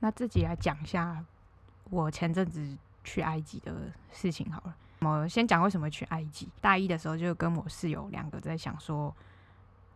[0.00, 1.24] 那自己来讲一下
[1.84, 4.74] 我前阵子去埃及的事情好了。
[5.00, 6.48] 我先讲为什么去埃及。
[6.60, 9.14] 大一的时候就跟我室友两个在想说，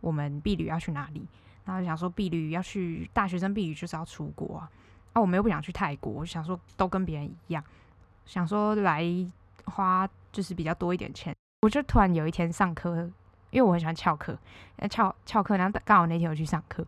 [0.01, 1.27] 我们毕旅要去哪里？
[1.63, 4.71] 然后想说毕旅要去大学生毕旅就是要出国啊。
[5.13, 7.63] 啊，我们又不想去泰国，我想说都跟别人一样，
[8.25, 9.03] 想说来
[9.65, 11.35] 花就是比较多一点钱。
[11.61, 13.09] 我就突然有一天上课，
[13.49, 14.37] 因为我很喜欢翘课，
[14.89, 16.85] 翘翘课，然后刚好那天我去上课，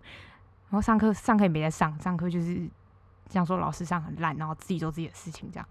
[0.69, 2.69] 然后上课上课也没在上，上课就是
[3.29, 5.67] 想说老师上很烂，然后自己做自己的事情这样。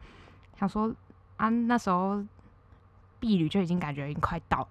[0.59, 0.95] 想说
[1.37, 2.25] 啊，那时候。
[3.19, 4.69] 毕旅就已经感觉已经快到了，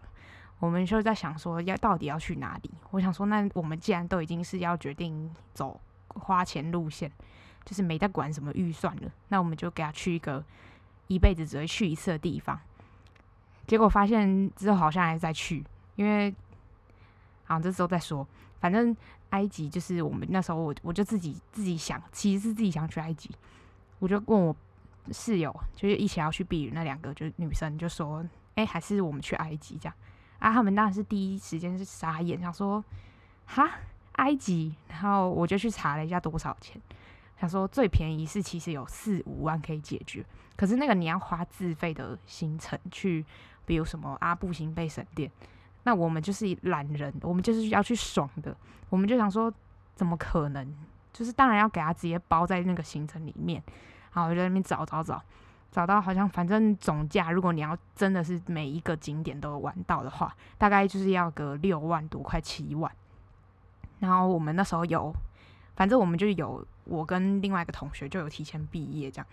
[0.60, 2.70] 我们就在想说要到底要去哪里。
[2.92, 7.12] 我想说，那我们既然都已经是要决定走花钱路线，
[7.66, 10.46] 就是没在管什么预算了，那我们就给他去一个
[11.08, 12.58] 一辈子只会去一次的地方。
[13.66, 15.66] 结果发现之后好像还在去，
[15.96, 16.34] 因为
[17.46, 18.26] 好，这时候再说。
[18.66, 18.98] 反正
[19.30, 23.30] 埃及就是我们那时候我我就自己自己想，其实是自己想去埃及，
[24.00, 24.56] 我就问我。
[25.12, 29.94] 室友就是一起要去避雨那两个，就是女生就说：“哎、还是我们去埃及这样。”
[30.42, 32.84] 啊，他们当然是第一时间是傻眼，想说
[33.46, 33.70] ：“哈，
[34.14, 36.82] 埃及？”然后我就去查了一下多少钱，
[37.40, 43.24] 想说最便宜是其实有四五万可以解决，可是那个你要花自费的行程去，
[43.64, 45.30] 比如什么阿布辛贝神殿，
[45.86, 48.54] 那我们就是懒人，我们就是要去爽的，
[48.90, 49.52] 我们就想说
[49.96, 50.76] 怎么可能？
[51.14, 53.64] 就是当然要给他直接包在那个行程里面。
[54.14, 55.22] 然后我就在那边找找找，
[55.72, 62.92] 找到好像反正总价，如果你要真的是每一个景点都玩到的话，大概就是要个六万多块七万。
[64.00, 65.14] 然后我们那时候有，
[65.76, 69.28] 反正我们就有我跟另外一个同学就有提前毕业这样。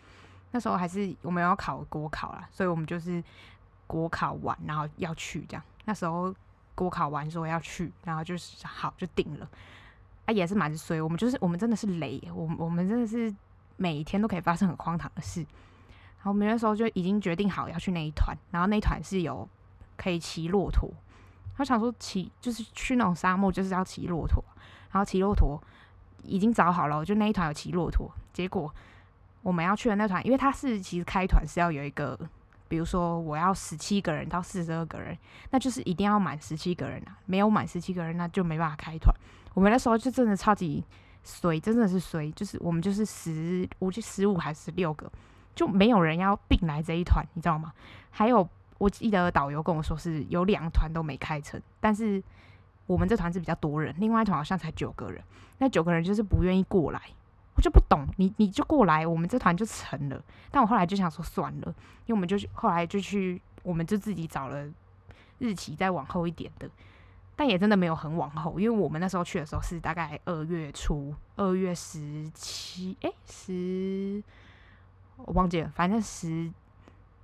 [0.51, 3.23] 那时候还是我们要考国考啦，所以我们就是
[3.87, 5.63] 国考完然后要去这样。
[5.85, 6.35] 那时候
[6.75, 9.49] 国考完说要去，然后就是好就定了。
[10.27, 13.35] 啊，也是蛮衰，我们就是我们真的是雷，我我们真的是。
[13.79, 19.49] 每一天都可以发生很荒唐的事，然后我们那时候就已经决定好要去那一团，然后那一团是有
[19.97, 20.89] 可以骑骆驼，
[21.57, 24.45] 他想说骑就是去那种沙漠就是要骑骆驼，
[24.93, 25.61] 然后骑骆驼
[26.23, 28.73] 已经找好了，就那一团有骑骆驼，结果
[29.41, 32.17] 我们要去的那团，因为他是其实开团是要有一个，
[32.73, 35.15] 比如说我要十七个人到四十二个人，
[35.51, 39.15] 那就是一定要满十七个人啊，没有满十七个人那就没办法开团，
[39.53, 40.83] 我们那时候就真的超级。
[41.23, 45.13] 衰真的是衰，就是我们就是十，我就十五还是十六个，
[45.55, 47.75] 就没有人要并来这一团，你知道吗？
[48.11, 52.21] 还有我记得导游跟我说是有两团都没开成，但是
[52.87, 55.23] 我们这团是比较多人，另外一团好像才九个人，
[55.59, 57.01] 那九个人就是不愿意过来，
[57.55, 60.23] 我就不懂，你你就过来，我们这团就成了。
[60.51, 61.75] 但我后来就想说算了，
[62.07, 64.69] 因为我们就后来就去，我们就自己找了
[65.39, 66.69] 日期再往后一点的。
[67.35, 74.23] 但也真的没有很往后，因为我们那时候去的时候是大概二月初，二月十七，哎，十，
[75.17, 76.53] 我忘记了，反正十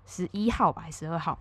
[0.06, 1.38] 十一号吧，还十二号，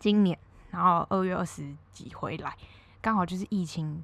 [0.00, 0.36] 今年，
[0.70, 2.56] 然后二月二十几回来，
[3.00, 4.02] 刚好就是疫情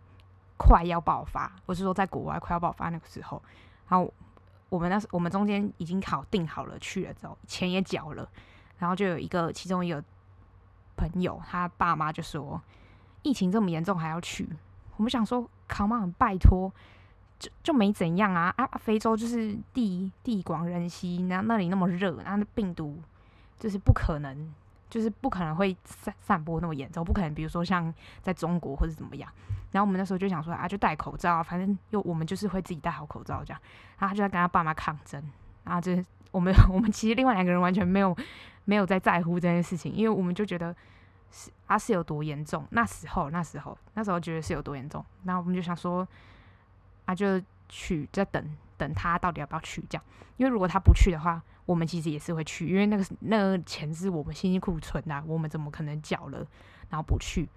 [0.56, 3.42] 快要爆发，我是说在国外快要爆发那个时候，
[3.88, 4.12] 然后
[4.68, 8.28] 我们那时我们中间已经考定好了去了之后，钱也缴了，
[8.78, 10.02] 然后就有一个其中一个
[10.96, 12.60] 朋友，他爸妈就说。
[13.26, 14.46] 疫情这么严重还要去？
[14.98, 16.70] 我们想说，Come on，拜托，
[17.38, 18.66] 就就没怎样啊啊！
[18.78, 23.00] 非洲就是地地广人稀，那那里那么热，那病毒
[23.58, 24.52] 就是不可能，
[24.94, 27.34] 就是不可能会散散播那么严重，不可能。
[27.34, 29.28] 比如说像在中国或者怎么样。
[29.72, 33.60] 然后我们那时候就想说啊，就戴口罩，反正又我们就是会自己戴好口罩这样。
[33.98, 35.20] 然后他就在跟他爸妈抗争，
[35.64, 38.16] 然后就是我们 我们其实另外两个人完全没有
[38.66, 40.72] 没有在在乎这件事情，因为我们就觉得。
[41.36, 42.64] 是啊，是有多严重？
[42.70, 45.04] 那时候，那时候，那时候觉得是有多严重。
[45.24, 46.06] 然后我们就想说，
[47.06, 50.04] 啊，就去，再等等他到底要不要去这样。
[50.36, 56.46] 因为如果他不去的话，我们其实也是会去，因为那个那个钱是我们辛辛苦苦存的，我们怎么可能缴了
[56.90, 57.48] 然后不去？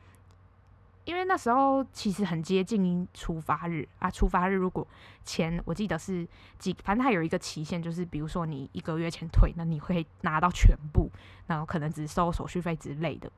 [1.04, 4.86] 因为那时候其实很接近出发日啊，出发日如果
[5.24, 6.28] 钱我记得是
[6.60, 11.10] 几，反正他有一个期限，就是比如说你一个月前退，那你会拿到全部，
[11.46, 13.32] 然后可能只收手续费之类的。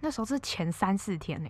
[0.00, 1.48] 那时候是前三四天呢，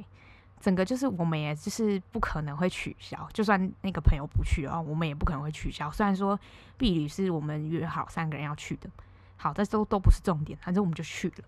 [0.61, 5.91] 整个就是我们也就是不可能会取消，就算那个朋友不去啊，我们也不可能会取消。
[5.91, 6.39] 虽然说
[6.77, 8.91] 毕旅是我们约好三个人要去的，
[9.37, 11.45] 好，但是都都不是重点，反正我们就去了。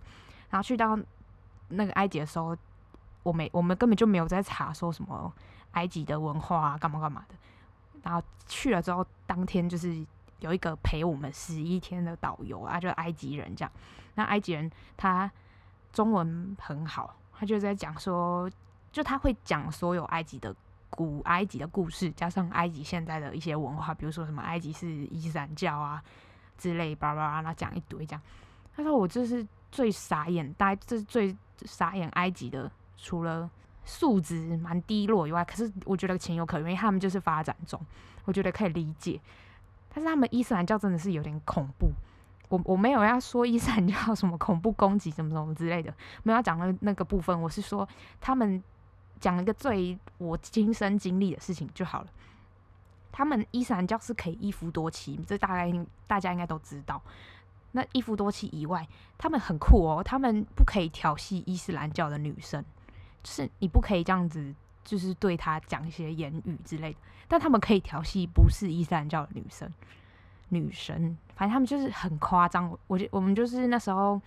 [0.50, 0.98] 然后去到
[1.68, 2.56] 那个埃及的时候，
[3.22, 5.32] 我们我们根本就没有在查说什么
[5.72, 7.34] 埃及的文化啊，干嘛干嘛的。
[8.02, 10.06] 然后去了之后，当天就是
[10.38, 13.72] 有一个陪我们十一天的导游啊，就埃及人这样。
[14.14, 15.30] 那埃及人他。
[15.92, 18.48] 中文很好，他就在讲说，
[18.92, 20.54] 就他会讲所有埃及的
[20.90, 26.02] 古埃及的故事，加上埃及现在的一些文化，比如说什么埃及是伊斯兰教啊
[26.58, 28.22] 之类，叭叭叭，他讲一堆这样。
[28.74, 33.48] 他说我这是最傻眼，大概这是最傻眼埃及的，除了
[33.84, 37.80] 素质蛮低落以外，可是我觉得情有可原，因为他们就是发展中，
[38.24, 39.20] 我觉得可以理解。
[39.92, 41.90] 但是他们伊斯兰教真的是有点恐怖。
[42.48, 45.92] 我我没有要说伊斯兰教什么恐怖攻击什么什么之类的，
[46.22, 47.40] 没有要讲那那个部分。
[47.40, 47.88] 我是说
[48.20, 48.62] 他们
[49.20, 52.08] 讲一个最我亲身经历的事情就好了。
[53.12, 55.72] 他们伊斯兰教是可以一夫多妻，这大概
[56.06, 57.00] 大家应该都知道。
[57.72, 58.88] 那一夫多妻以外，
[59.18, 62.64] 他们很酷哦，他们不可以调戏伊斯兰教的女生，
[63.22, 66.98] 就是你不可以这样子，就是对她讲一些言语之类的。
[67.28, 69.70] 但他们可以调戏不是伊斯兰教的女生。
[70.52, 72.76] 女生，反正他们就是很夸张。
[72.88, 74.20] 我觉我们就是那时候，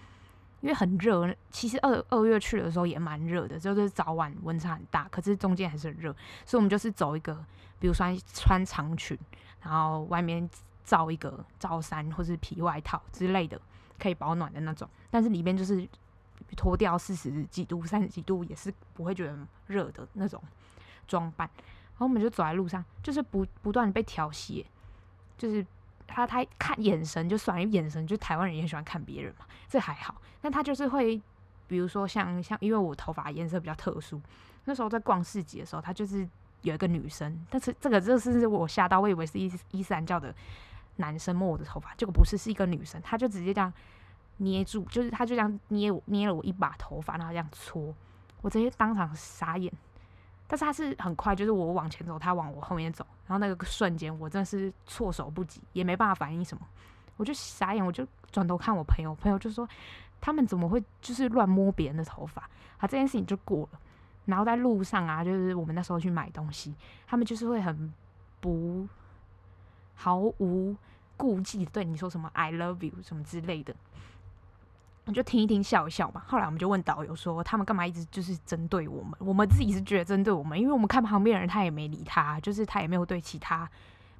[0.64, 6.10] 因为很热，其实二二月去的时候也蛮热的，就是早晚温差很大，可是中间还是很热，
[6.46, 7.36] 所以我们就是走一个，
[7.80, 9.20] 比如说穿长裙，
[9.62, 10.50] 然后外面
[10.86, 13.60] 罩一个罩衫或是皮外套之类的，
[14.00, 14.90] 可以保暖的那种。
[15.12, 15.86] 但是里面就是
[16.56, 19.38] 脱掉四十几度、三十几度也是不会觉得
[19.68, 20.42] 热的那种
[21.10, 21.46] 装扮。
[21.58, 24.66] 然后我们就走在路上，就是不不断被调戏，
[25.38, 25.66] 就是。
[26.08, 30.22] 他他看眼神就算，因为眼神就台湾人也喜欢看别人嘛，这还好。
[30.42, 31.22] 但他就是会，
[31.68, 34.22] 比如说像像，因为我头发颜色比较特殊，
[34.66, 36.28] 那时候在逛市集的时候，他就是
[36.62, 40.34] 有一个女生，但是这个这是我吓到，我以为是伊伊斯兰教的
[40.98, 43.72] 男生摸我的头发，结果不是，是一个女生，他就直接这样
[44.38, 47.94] 捏住，就是他就这样捏我捏了我一把头发，然后这样搓，
[48.42, 49.72] 我直接当场傻眼。
[50.54, 56.64] 但是他是很快，就是我往前走，他往我后面走，然后那个瞬间，我真的是措手不及，也没办法反应什么，
[57.18, 59.68] 我就傻眼，我就转头看我朋友，朋友就说
[60.22, 62.48] 他们怎么会就是乱摸别人的头发？
[62.78, 63.80] 好，这件事情就过了。
[64.26, 66.76] 然后在路上啊，就是我们那时候去买东西，
[67.08, 67.92] 他们就是会很
[68.40, 68.88] 不
[69.96, 70.76] 毫无
[71.18, 73.76] 顾忌的对你说什么 “I love you” 什么之类的。
[75.06, 76.24] 我就听一听笑一笑嘛。
[76.26, 79.14] 后来我们就问导游说，他们干嘛一直就是针对我们？
[79.20, 83.70] 我们自己是觉得针对我们，因为我们看旁边人，他也没理他，就是他也没有对其他，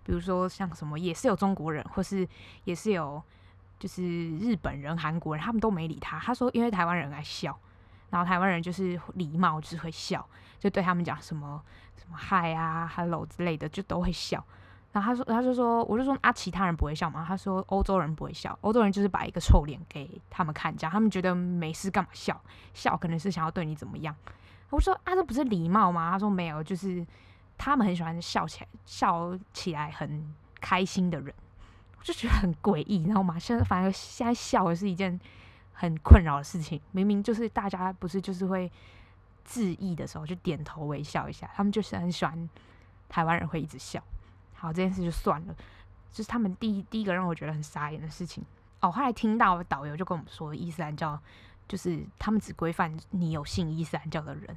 [0.04, 2.28] 比如说像什么也是有中国人，或是
[2.66, 3.22] 也是有
[3.80, 6.20] 就是日本人、韩国人，他们都没理他。
[6.20, 7.58] 他说，因为台湾人爱笑，
[8.10, 10.28] 然后台湾人就是礼貌，就是会笑，
[10.60, 11.62] 就对他们讲什么
[11.96, 14.44] 什么嗨啊、hello 之类的，就都会笑。
[14.94, 17.26] 然后他说，他就说，我就说啊，其他人不会笑吗？
[17.28, 22.40] 他说欧洲人不会笑，欧洲人就是摆一个臭脸给他们看，这样他们觉得没事干嘛笑？
[22.76, 24.16] 笑可能是想要对你怎么样？
[24.70, 26.12] 我说啊，这不是礼貌吗？
[26.12, 27.04] 他说没有，就是
[27.58, 30.32] 他们很喜欢笑起来，笑起来很
[30.62, 31.34] 开心的人，
[31.98, 33.40] 我就觉得很诡异，你知道吗？
[33.40, 35.20] 现在反而现在笑的是一件
[35.74, 38.72] 很困扰的事情，明明就是大家不是就是会
[39.44, 42.48] 致意的时候就点头微笑一下，他们就是很喜欢
[43.10, 44.00] 台湾人会一直笑。
[44.64, 45.54] 好，这件事就算了，
[46.10, 48.42] 就是他们第一第一个让我觉得很傻眼的事情
[48.80, 48.90] 哦。
[48.90, 51.20] 后来听到导游就跟我们说，伊斯兰教
[51.68, 54.56] 就是他们只规范你有信伊斯兰教的人，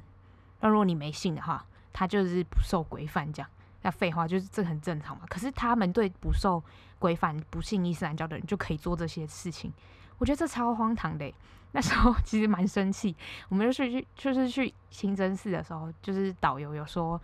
[0.61, 3.33] 那如果你没信的话，他就是不受规范。
[3.33, 3.49] 这样，
[3.81, 5.25] 那废话就是这很正常嘛。
[5.27, 6.63] 可是他们对不受
[6.99, 9.73] 规范、不信伊斯兰教的人就可以做这些事情，
[10.19, 11.29] 我觉得这超荒唐的。
[11.73, 13.13] 那时候其实蛮生气，
[13.49, 17.21] 我们就是去就是去清真寺的时候，就是导游有说。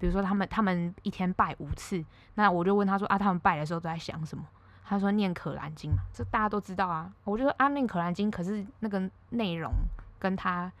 [0.00, 2.02] 比如说他们他们一天拜五次，
[2.34, 4.42] 那我就问他说啊，他们拜的时候都在想什么？
[4.82, 7.12] 他说念可兰经嘛，这大家都知道啊。
[7.22, 9.70] 我就说啊，念可兰经，可是那个内容
[10.18, 10.72] 跟他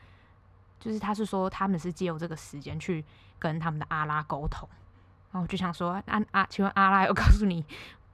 [0.80, 3.04] 就是他是说他们是借由这个时间去
[3.38, 4.66] 跟他们的阿拉沟通，
[5.30, 7.62] 然后我就想说啊啊，请问阿拉有告诉你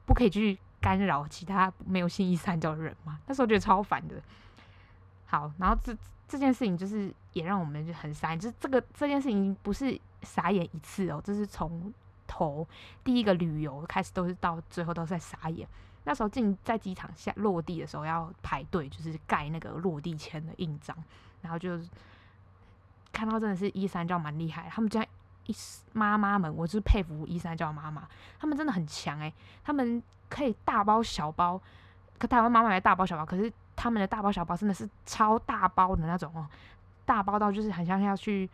[0.05, 3.21] 不可以去干扰其他没有信伊斯兰教的人吗？
[3.29, 4.21] 那时候觉得超烦的。
[5.25, 5.97] 好，然后这
[6.27, 9.99] 这件事情就是也让我们就很烦，就是这个这件事情不是。
[10.27, 11.93] 傻眼一次哦，这是从
[12.27, 12.67] 头
[13.05, 15.67] 第一个旅游开始，都是到最后都是在傻眼。
[16.05, 20.97] 那时候进在机场下落地的时候要排队，就是盖那个落地签的印章，
[21.43, 21.81] 然后就
[23.13, 25.05] 看到真的是伊斯兰教蛮厉害，他们家
[25.47, 25.57] 一
[25.93, 28.07] 妈妈们，我就是佩服伊斯兰教妈妈，
[28.39, 31.61] 他们真的很强诶，他们可以大包小包，
[32.19, 36.47] 可台湾妈妈也大包小包，可是他们的大包小包真的是超大包的那种哦，
[37.05, 38.49] 大包到就是很像要去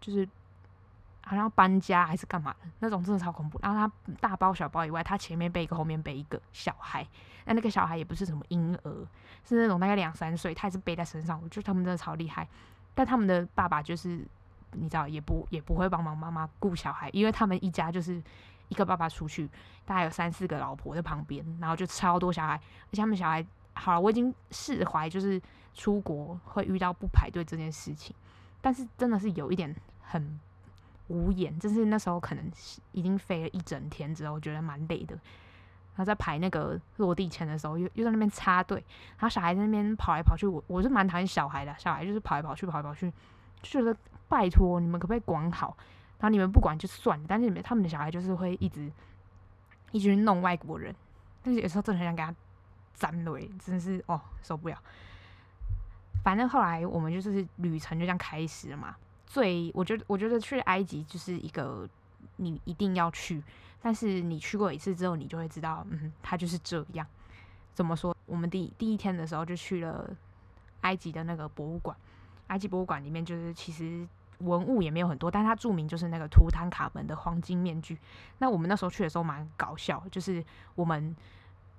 [0.00, 0.28] 就是。
[1.28, 3.58] 好像搬家还是干嘛的那种，真的超恐怖。
[3.60, 7.04] 然后他大包小包以外，他前面背一个，后面背一个小孩。
[7.46, 9.06] 那那个小孩也不是什么婴儿，
[9.44, 11.40] 是那种大概两三岁，他也是背在身上。
[11.42, 12.46] 我觉得他们真的超厉害。
[12.94, 14.24] 但他们的爸爸就是
[14.70, 18.22] 你知道，也不也不会帮忙妈妈顾小孩，因为他们一家就是
[18.68, 19.50] 一个爸爸出去，
[19.84, 22.54] 大概有三四个老婆在旁边，然后就超多小孩。
[22.54, 25.42] 而且他们小孩好了，我已经释怀，就是
[25.74, 28.14] 出国会遇到不排队这件事情。
[28.60, 30.38] 但是真的是有一点很。
[31.08, 31.58] 无言。
[31.58, 32.50] 就是那时候可能
[32.92, 35.14] 已经飞了一整天之后，我觉得蛮累的。
[35.14, 38.84] 然后在排那个落地签的时候，又又在那边插队，
[39.16, 40.46] 然后小孩在那边跑来跑去。
[40.46, 43.10] 我我是蛮讨厌小孩的，小孩就是跑来跑去，跑来跑去，
[43.62, 43.96] 就觉得
[44.28, 45.74] 拜托你们可不可以管好？
[46.18, 48.92] 然后你们不管就算了，但是你们他们的小孩就是会一直
[49.92, 50.94] 一直弄外国人，
[51.42, 52.34] 但是有时候真的很想给他
[52.92, 54.78] 斩了，真的是哦受不了。
[56.22, 58.96] 反正后来我们就是旅程就这样开始了嘛。
[59.26, 61.88] 最我觉得，我觉得去埃及就是一个
[62.36, 63.42] 你一定要去，
[63.82, 67.06] 但是你去过一次之后，你就会知道，嗯，它就是这样。
[67.74, 68.16] 怎么说？
[68.24, 70.08] 我们第第一天的时候就去了
[70.80, 71.96] 埃及的那个博物馆。
[72.46, 74.06] 埃及博物馆里面就是其实
[74.38, 77.98] 文物也没有很多，但它著名就是那个图坦卡门的黄金面具。
[78.38, 81.14] 那我们那时候去的时候蛮搞笑，就是我们。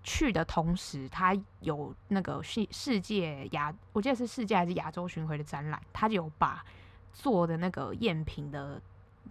[0.04, 6.64] 去的同时，它有那个世世界亚，我记得是世界还是亚洲巡回的展览，他有把
[7.14, 8.82] 做的那个赝品的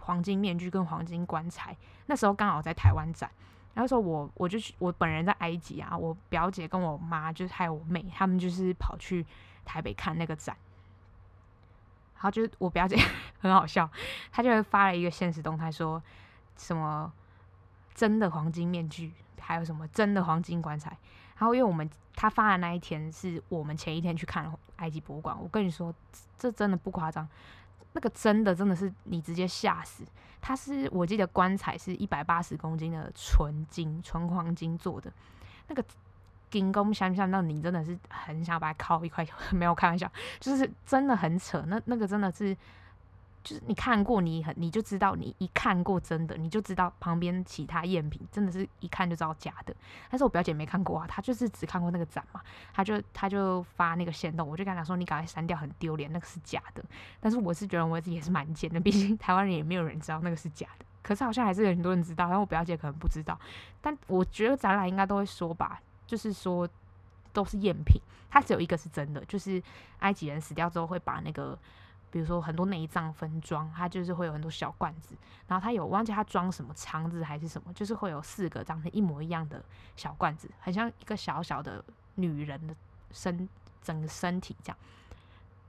[0.00, 3.30] 黄金面具跟黄金棺材，那时候刚好在台湾展，
[3.74, 9.24] 然后说我我就去，我本人在埃及啊，我表姐跟我妈就是还有我妹，他们就是跑去
[9.64, 10.56] 台北看那个展，
[12.14, 12.96] 然后就是我表姐
[13.40, 13.90] 很好笑，
[14.32, 16.02] 她就发了一个现实动态说
[16.56, 17.12] 什么
[17.94, 19.12] 真的黄金面具。
[19.38, 20.90] 还有什么真的黄金棺材？
[21.38, 25.94] 然后因为我们她发的那一天是我们前一天去看埃及博物馆，我跟你说，
[26.36, 27.28] 这真的不夸张，
[27.96, 30.04] 那个真的真的是你直接吓死。
[30.42, 35.10] 它是我记得棺材是一百八十公斤的纯金纯黄金做的，
[35.68, 35.82] 那个
[36.50, 41.64] 金光闪闪到你真的是很想把它敲一块， 没有开玩笑，就是真的很扯。
[41.66, 42.54] 那那个真的是。
[43.46, 49.72] 就是你看过，你很你就知道，你一看过真的，你就知道旁边其他赝品真的是一看就知道假的。
[50.10, 52.40] 但是我表姐没看过啊，她就是只看过那个展嘛，
[52.74, 56.84] 她就她就发那个线动，我就跟她说，你赶快删掉，很丢脸，那个是假的。
[57.20, 60.84] 但是我是觉得我自己也是蛮贱的，毕竟台湾人也没有人知道那个是假的。
[61.00, 63.38] 可是好像还是有很多人知道，然后我表姐可能不知道。
[63.80, 66.68] 但我觉得展览应该都会说吧，就是说
[67.32, 69.62] 都是赝品，它只有一个是真的，就是
[70.00, 71.56] 埃及人死掉之后会把那个。
[72.16, 75.14] 比如说很多内脏分装，它就是会有很多小罐子，
[75.46, 79.62] 然后它有忘记它装什么肠子还是什么，就是会有四个长成一模一样的
[79.96, 82.74] 小罐子，很像一个小小的女人的
[83.10, 83.46] 身
[83.82, 84.78] 整个身体这样。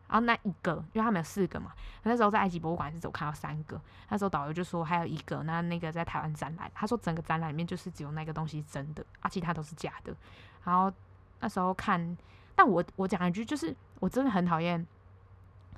[0.08, 1.74] 然后那一个，因为他们有四个嘛，
[2.04, 3.78] 那时候在埃及博物馆是只有看到三个，
[4.08, 10.16] 那时候导游就说还有一个，那那个在台湾展览，他说整个展览里面就是只有那个东西是真的，啊，其他都是假的。
[10.64, 10.90] 然后
[11.42, 12.18] 那时候看，
[12.56, 14.88] 但我我讲一句，就是我真的很讨厌。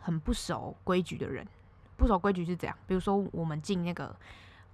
[0.01, 1.47] 很不守规矩的人，
[1.97, 2.77] 不守规矩是这样。
[2.87, 4.15] 比如说，我们进那个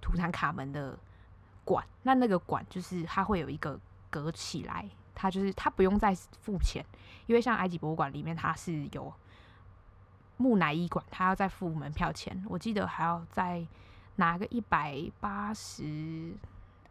[0.00, 0.98] 图坦卡门的
[1.64, 3.78] 馆，那那个馆就是它会有一个
[4.08, 6.84] 隔起来，它就是它不用再付钱，
[7.26, 9.12] 因为像埃及博物馆里面它是有
[10.36, 12.44] 木乃伊馆，它要再付门票钱。
[12.48, 13.66] 我记得还要再
[14.16, 16.34] 拿个一百八十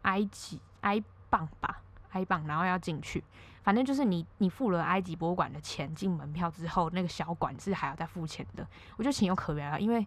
[0.02, 1.82] 埃及埃镑吧。
[2.16, 3.22] 开蚌，然后要进去，
[3.62, 8.66] 反正就是你你付了埃及博物馆的钱进门票之后，那个小馆是还要再付钱的。
[8.96, 10.06] 我觉得情有可原啊，因为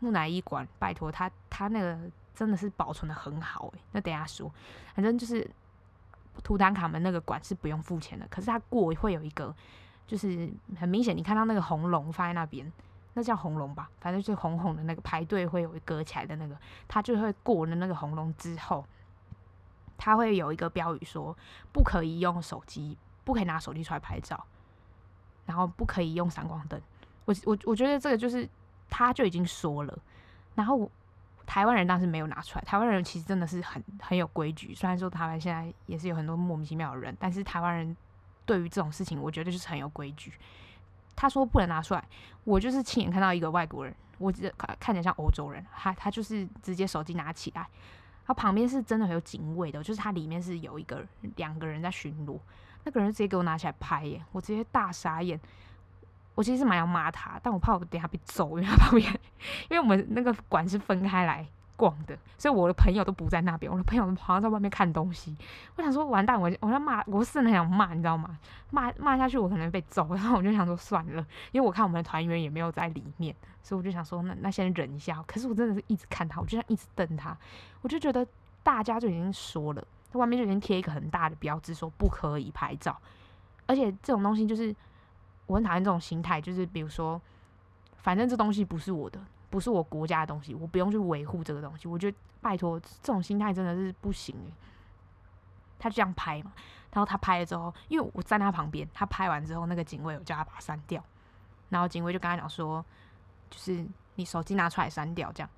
[0.00, 1.98] 木乃伊馆，拜托他他那个
[2.34, 3.80] 真的是保存的很好诶。
[3.92, 4.50] 那等下说，
[4.94, 5.46] 反正就是
[6.42, 9.54] 图坦卡门那个馆是不用付钱的，可是他过会有一个，
[10.06, 12.72] 就是很明显你看到那个红龙放在那边，
[13.12, 16.56] 那叫红龙吧，反正就是红红的那个排队会有隔起来的那个，
[16.88, 18.82] 他就会过了那个红龙之后。
[19.96, 21.36] 他会有一个标语说，
[21.72, 24.44] 不可以用手机，不可以拿手机出来拍照，
[25.44, 26.80] 然后不可以用闪光灯。
[27.24, 28.48] 我我我觉得这个就是
[28.88, 29.98] 他就已经说了，
[30.54, 30.90] 然后
[31.44, 32.64] 台湾人当时没有拿出来。
[32.64, 37.96] 台湾人其实真的是很很有规矩，虽然说台湾现在也是有很多莫名其妙的人，但是台湾人
[38.44, 40.32] 对于这种事情，我觉得就是很有规矩。
[41.16, 42.08] 他说不能拿出来，
[42.44, 47.66] 我就是亲眼看到一个外国人，我只看看起来像欧洲人，他他就是直接手机拿起来。
[48.26, 51.04] 他旁边是真的很有警卫的，就是他里面是有一个
[51.36, 52.38] 两个人在巡逻，
[52.84, 55.40] 那个人直接给我拿起来拍耶，我直接大傻眼。
[56.34, 59.10] 我其实是蛮要骂他，但我怕我等下被揍，因为他旁边，
[59.70, 65.36] 因为我们那个馆是分开来逛的，所以我的朋友都不在那边，我的朋友好像在外面看东西。
[65.76, 68.38] 我想说完蛋，我我要骂，我是很想骂，你知道吗？
[68.70, 73.34] 骂骂下去我可能被揍，然后我就想说算了，因为我看我们的团员也没有在里面。
[73.62, 75.20] 所以我就想说，那那先忍一下。
[75.26, 77.36] 可是我真的是一直看他，我就想一直瞪他。
[77.82, 78.24] 我就觉得
[78.62, 82.96] 大家就已经说了，他外面就已经贴一个很大的标志，说不可以拍照。
[83.66, 84.72] 而且这种东西就是
[85.46, 87.20] 我很讨厌这种心态，就是比如说，
[87.96, 89.18] 反正这东西不是我的，
[89.50, 91.88] 不是我国家的东西，我不用去维护这个东西。
[91.88, 94.34] 我觉得拜托，这种心态真的是不行。
[95.78, 96.52] 他就这样拍嘛，
[96.92, 101.02] 然后他拍了之后，因为我站他旁边，他拍完之后，那个警卫有叫他把它删掉，
[101.68, 102.84] 然后警卫就跟他讲说。
[103.48, 103.86] 就是
[104.16, 105.48] 你手机拿出来删掉，这样，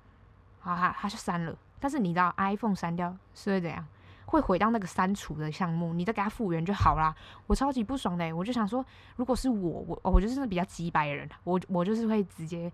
[0.59, 1.57] 好，他他就删了。
[1.79, 3.83] 但是你知道，iPhone 删掉是会怎样？
[4.27, 7.15] 会回到那个删除的项目，你再给他复原就好啦。
[7.47, 12.71] 我超级不爽的，我就想说，如果是我，我我就是比较直白的人，我我就是会直接。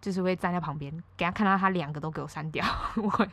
[0.00, 2.64] 就是会站在旁边，给他看到他两个都给我删掉。
[2.96, 3.28] 我会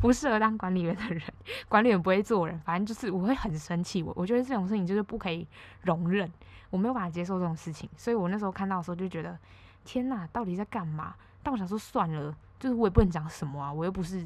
[0.00, 1.20] 不适合当管理员的人，
[1.68, 4.02] 管理员不会做人，反正就是我会很生气。
[4.02, 5.46] 我我觉得这种事情就是不可以
[5.82, 6.30] 容忍，
[6.70, 7.88] 我没有办法接受这种事情。
[7.96, 9.36] 所以我那时候看到的时候就觉得，
[9.84, 11.14] 天哪，到底在干嘛？
[11.42, 14.24] 但我想说算了，就是我也不能讲什么啊，我又不是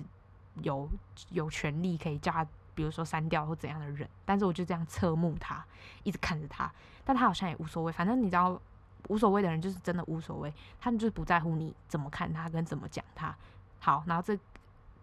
[0.63, 0.89] 有
[1.31, 4.07] 有权利可以叫他，比如说删掉或怎样的人。
[4.25, 5.65] 但是我就这样侧目他，
[6.03, 6.71] 一直看着他，
[7.05, 8.61] 但他好像也无所谓，反正你知道。
[9.09, 13.35] 无所谓的人就是真的无所谓，他们就是不在乎你怎么看他跟怎么讲他。
[13.79, 14.37] 好，然后这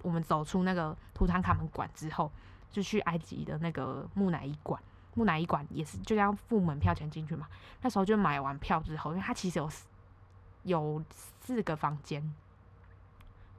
[0.02, 2.30] 我们走出那个图坦卡门馆之后，
[2.70, 4.82] 就去埃及的那个木乃伊馆。
[5.14, 7.48] 木乃伊馆也是就要付门票钱进去嘛。
[7.82, 9.70] 那时候就买完票之后，因为他其实有
[10.64, 11.04] 有
[11.40, 12.34] 四个房间，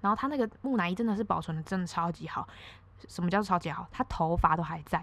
[0.00, 2.46] 然后他那个木乃伊真的是保存的真的超级好。
[3.08, 3.86] 什么叫超级好？
[3.90, 4.98] 他头发都还在，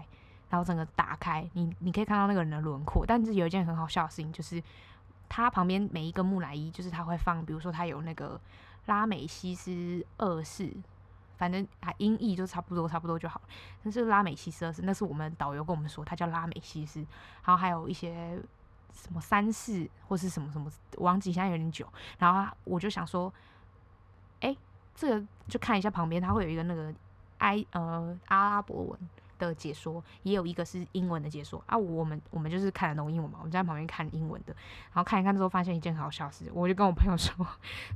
[0.50, 3.04] 然后整个打开，你你可以看到那个人的轮廓。
[3.04, 4.62] 但是有一件很好笑的事情就是。
[5.34, 8.38] 它旁边每一个木乃伊，就是他会放，比如说他有那个
[8.84, 10.70] 拉美西斯二世，
[11.38, 13.40] 反正啊音译就差不多差不多就好。
[13.82, 17.00] 但是拉美西斯二世，那是我们导游跟我们说，他叫拉美西斯。
[17.46, 18.38] 然后还有一些
[18.92, 21.88] 什么三世或是什么什么，忘记现在有点久。
[22.18, 23.32] 然后我就想说，
[24.40, 24.54] 哎、
[24.94, 26.92] 这个就看一下旁边，它会有一个那个
[27.38, 29.00] 埃呃阿拉伯文。
[29.46, 31.62] 的解说也有一个是英文的解说。
[31.66, 34.54] 啊，我们我们就是看得懂英文嘛，我们在旁边看英文的，
[34.92, 37.46] 然后看一看之后发现一件好笑事，我就跟我朋友说，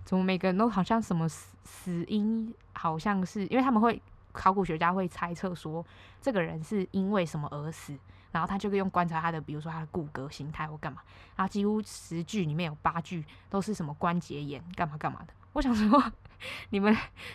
[0.04, 4.00] 怎么每个人都好像什么死死因，好像是因为他们会
[4.32, 5.84] 考古学家会猜测说
[6.20, 7.96] 这个人是因为什么而死，
[8.32, 11.00] 然后他就可以用观察他的，比如说他的骨骼形态或干嘛，
[11.36, 16.12] 然后几乎十句里面有八句都是什么关节炎干嘛干嘛的，我想说。
[16.68, 16.94] 你们，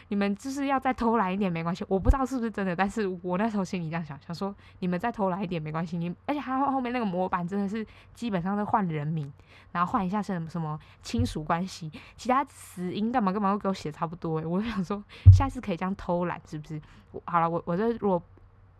[0.10, 5.98] 你们就是要再偷懒一点没关系，我不知道是不是真的，但是我那时候心里这样想，想说你们再偷懒一点没关系。
[5.98, 9.30] 你而且他后面那个模板真的是基本上是换人名，
[9.72, 15.04] 然后换一下是什么什么亲属关系，其他死因干嘛干嘛都给我写差不多诶，我就想说
[15.34, 16.80] 下次可以这样偷懒是不是？
[17.26, 18.22] 好了，我我这如果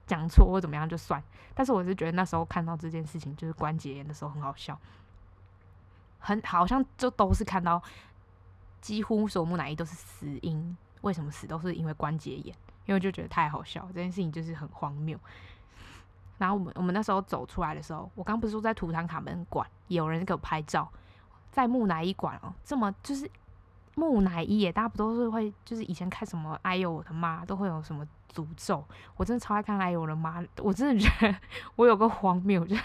[0.06, 1.22] 讲错或怎么样就算，
[1.56, 4.80] 但是我是觉得那时候看到这件事情就是关节炎的时候很好笑，
[6.20, 7.82] 很好像就都是看到。
[8.82, 12.56] 几乎所有木乃伊都是死因，为什么死都是因为关节炎？
[12.88, 15.18] 因为就觉得太好笑，这件事情就是很荒谬。
[16.40, 20.92] 然后我们我们那时候走出来的时候，我刚不是说在图坦卡门馆有人给我拍照，
[21.52, 23.30] 在木乃伊馆哦，这么就是
[23.94, 28.84] 木乃伊耶，大家不都是会就是以前看什么哎呦我的妈，都会有什么诅咒？
[29.16, 31.36] 我真的超爱看哎呦我的妈，我真的觉得
[31.78, 32.82] 我有个荒谬，就是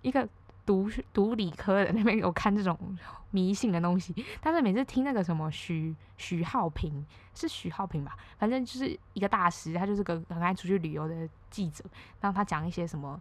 [0.00, 0.26] 一个。
[0.66, 2.76] 读读理科的 那边有看这种
[3.30, 11.84] 迷信的东西，但是每次听那个什么许许浩平是许浩平吧，反正就是一个大师，他就是个很爱出去旅游的记者，
[12.20, 13.20] 然后他讲一些什么，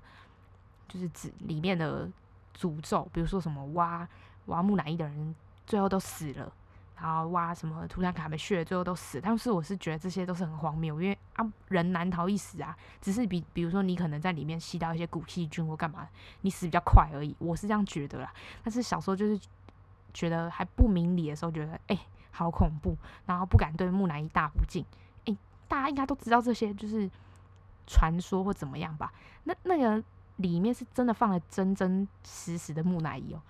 [0.87, 2.09] 就是指里面的
[2.57, 4.07] 诅咒，比如说什么挖
[4.47, 5.35] 挖木乃伊的人
[5.67, 6.51] 最后都死了。
[6.95, 9.19] 然后挖什么图坦卡门穴，最后都死。
[9.21, 16.07] 但是我是觉得这些都是很荒谬，因为啊人难逃一死啊，只是比比如说你可能在里面吸到一些古细菌或干嘛，
[16.41, 17.35] 你死比较快而已。
[17.39, 18.33] 我是这样觉得啦。
[18.63, 19.39] 但是小时候就是
[20.13, 21.99] 觉得还不明理的时候，觉得哎、
[22.31, 24.85] 好恐怖，然后不敢对木乃伊大不敬。
[25.25, 27.09] 哎、大家应该都知道这些就是
[27.85, 29.11] 传说或怎么样吧？
[29.43, 30.01] 那那个
[30.37, 33.41] 里面是真的放了真真实实的木乃伊哦，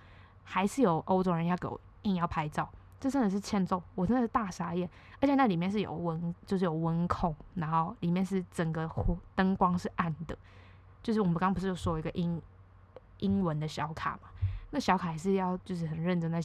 [0.42, 2.68] 还是有欧洲人要给我硬要拍照？
[3.06, 4.90] 这真的是欠揍，我真的是大傻眼，
[5.20, 8.90] 而且那里面是有温，就是有温控，然后里面是整个
[9.36, 10.36] 灯光是暗的，
[11.04, 12.42] 就是我们刚刚不是有说一个英
[13.18, 14.28] 英文的小卡嘛？
[14.70, 16.42] 那小卡还是要就是很认真的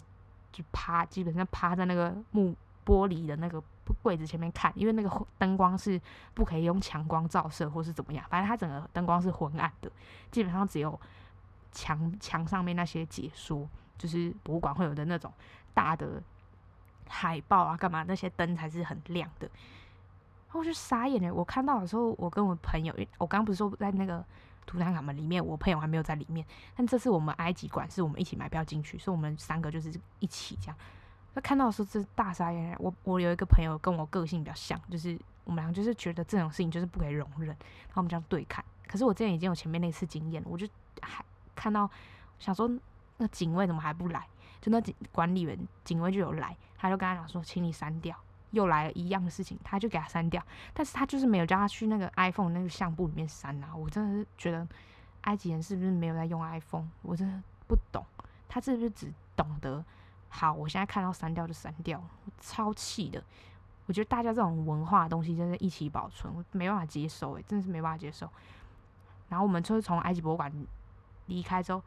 [0.51, 3.59] 就趴，基本上趴在那个木玻璃的那个
[4.03, 5.99] 柜子前面看，因为那个灯光是
[6.35, 9.91] 不可以用强光照射或是怎么样，反正它整个灯光是昏暗的，
[10.29, 10.99] 基本上只有
[11.71, 15.33] 墙墙上面那些解说，就是博物馆会有的那种
[15.73, 16.21] 大的。
[17.07, 18.03] 海报啊，干嘛？
[18.07, 19.49] 那些灯才是很亮的。
[20.53, 21.33] 我就傻眼了。
[21.33, 24.23] 我看到的时候，我跟我朋友，我刚刚不是说在那个
[24.65, 26.45] 图坦卡门里面，我朋友还没有在里面。
[26.75, 30.75] 但这次我们埃及馆是我们一起买票进去，所以我们三个就是一起这样。
[31.33, 32.75] 那看到的时候，是大傻眼。
[32.79, 38.63] 我我有一个朋友跟我个性比较像，就是我们俩就是觉得这种事情就是不可以容忍，然后我们这样对看。
[38.87, 40.67] 可是我之前已经有前面那次经验，我就
[41.01, 41.23] 还
[41.55, 41.89] 看到
[42.39, 42.69] 想说，
[43.15, 44.27] 那警卫怎么还不来？
[44.61, 48.15] 就那警管理员警卫就有来，他就跟他讲说，请你删掉，
[48.51, 50.41] 又来了一样的事情，他就给他删掉，
[50.73, 54.67] 但是他就是没有叫他去那个 iPhone 那个相簿里面删啊，我真的是觉得
[55.21, 56.87] 埃及人是不是没有在用 iPhone？
[57.01, 58.05] 我真的不懂，
[58.47, 59.83] 他是不是只懂得
[60.29, 62.01] 好，我现在看到删掉就删掉，
[62.39, 63.23] 超气的，
[63.87, 68.29] 我觉得大家这种文化的东西真的一起保存，我没办法接受，诶，真的是没办法接受。
[69.29, 70.51] 然后我们就是从埃及博物馆
[71.27, 71.81] 离开之后，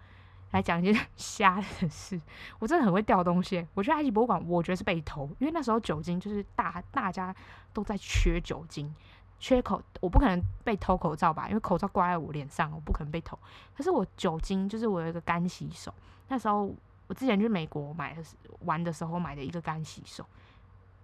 [0.54, 2.18] 来讲一件 瞎的事。
[2.60, 3.66] 我真的很会掉东西。
[3.74, 7.34] 我去埃及博物馆，我觉得是被偷，因为那时候酒精就是大大家
[7.72, 8.94] 都在缺酒精，
[9.40, 11.48] 缺口，我不可能被偷口罩吧？
[11.48, 13.36] 因为口罩挂在我脸上，我不可能被偷。
[13.76, 15.92] 可是我酒精就是我有一个干洗手，
[16.28, 16.72] 那时候
[17.08, 18.22] 我之前去美国买的
[18.60, 20.24] 玩的时候买的一个干洗手，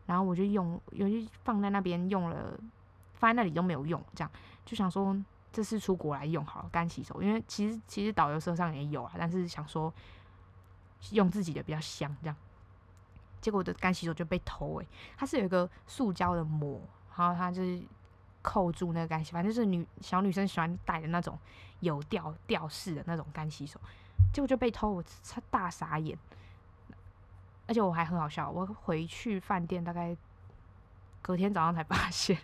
[0.07, 2.57] 然后我就用，尤其放在那边用了，
[3.15, 4.31] 放在那里都没有用，这样
[4.65, 5.21] 就想说。
[5.53, 9.93] 这次出国来用好了干洗手，因为其实其实导游车上也有啊，但是想说
[11.11, 12.37] 用自己的比较香，这样。
[13.41, 16.81] 结果我的干洗手就被偷诶、它是有一个塑胶的膜，
[17.17, 17.83] 然后它就是
[18.43, 21.39] 扣住那个干洗，反正就是女小女生喜欢戴的那种
[21.81, 23.81] 有吊吊饰的那种干洗手，
[24.33, 25.05] 结果就被偷，我
[25.51, 26.19] 大傻眼。
[27.67, 30.17] 而且我还很好笑，我回去饭店大概
[31.23, 32.37] 隔天早上才发现。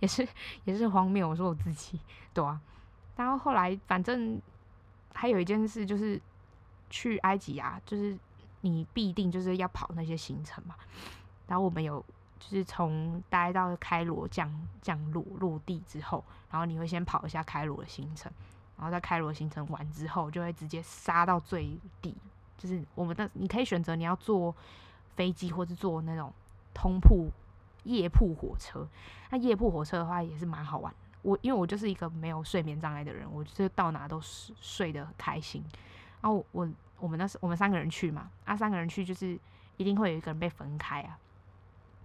[0.00, 0.26] 也是
[0.64, 1.98] 也是荒谬，我说我自己
[2.34, 2.60] 对啊，
[3.16, 4.40] 然后后来反正
[5.14, 6.20] 还有一件事就是
[6.90, 8.16] 去埃及啊，就是
[8.62, 10.74] 你必定就是要跑那些行程嘛。
[11.46, 12.04] 然后我们有
[12.38, 18.32] 就是从待到开罗降降落落地之后，然后你会先跑一下开罗的行程，
[18.76, 22.16] 然后在开罗行程完之后，就会直接杀到最底，
[22.56, 24.54] 就是我们的你可以选择你要坐
[25.14, 26.32] 飞机或是坐那种
[26.72, 27.30] 通铺。
[27.84, 28.86] 夜铺火车，
[29.30, 30.94] 那夜铺火车的话也是蛮好玩。
[31.22, 35.64] 我因为我就是一个没有睡眠障碍的人，我就是到哪都睡睡得很开心。
[36.20, 36.68] 然后我
[36.98, 39.38] 我，们那时我们三个人去嘛，啊三个人去就是
[39.76, 41.18] 一定会有一个人被分开啊。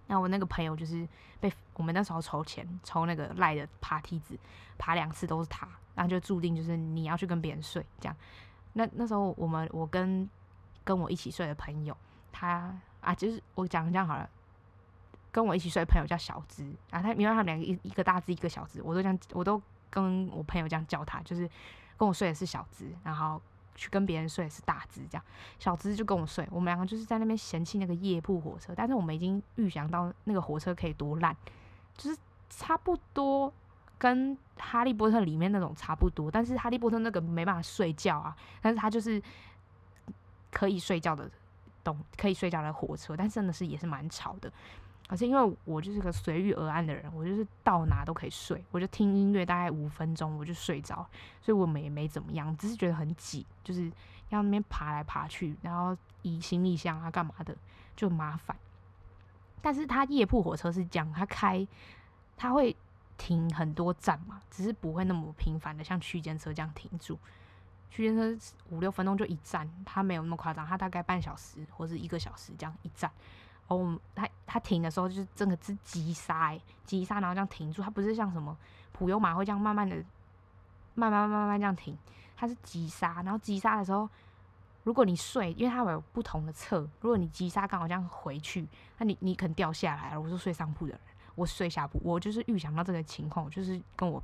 [0.06, 1.06] 那我那个朋友就是
[1.40, 4.38] 被我们那时候筹钱抽那个赖的爬梯子，
[4.78, 8.16] 爬两次都是他，然后就注定就是你要去跟别人睡这样。
[8.72, 10.28] 那那时候我们我跟
[10.84, 11.96] 跟我一起睡的朋友，
[12.32, 14.30] 他啊就是我讲这样好了。
[15.38, 21.48] 跟我一起睡的朋友叫小芝，然后他因为他们两个一一个大只一个小只，我都这样，我都跟我朋友这样叫他，就是
[21.96, 23.40] 跟我睡的是小只，然后
[23.76, 25.24] 去跟别人睡的是大只，这样
[25.60, 31.36] 小只就跟我睡，我们两个就是在那边嫌弃那个夜铺火车，但是我们已经预想到那个火车可以多烂，
[31.96, 32.18] 就是
[32.50, 33.54] 差不多
[33.96, 39.22] 跟哈利波特里面那种差不多，但是哈利波特那个没办法睡觉啊，但是他就是
[40.50, 41.30] 可以睡觉的，
[41.84, 44.52] 懂可以睡觉的火车，但真的是也是蛮吵的。
[45.08, 50.96] 可是因为我就是个随遇而安的人，我就是到哪都可以睡，我就听音乐大概五分钟我就睡着，
[51.40, 53.90] 所以我们也没怎么样，只是觉得很挤，就是
[54.28, 57.56] 要那边爬来爬去，然后移行李箱啊干嘛的
[57.96, 58.54] 就麻烦。
[59.62, 61.66] 但是它夜铺火车是这样，它开
[62.36, 62.76] 它会
[63.16, 67.18] 停很多站嘛，只是不会那么频繁的像区间车这样停住，
[67.90, 73.10] 区间车五六分钟就一站，它没有那么夸张，它大概半小时或是一个小时这样一站。
[73.68, 77.82] 哦，他他停的时候就是真的是急刹，急刹，然后这样停住。
[77.82, 78.56] 它不是像什么
[78.92, 79.94] 普悠马会这样慢慢的、
[80.94, 81.96] 慢慢、慢慢这样停，
[82.34, 83.22] 它是急刹。
[83.22, 84.08] 然后急刹的时候，
[84.84, 90.20] 如果你睡，因为它会有不同的侧，如果你急刹刚好这样回去，那你你可能掉下来了。
[90.20, 91.00] 我是睡上铺的人，
[91.34, 94.22] 我睡下铺，我就是预想到这个情况，我就是跟我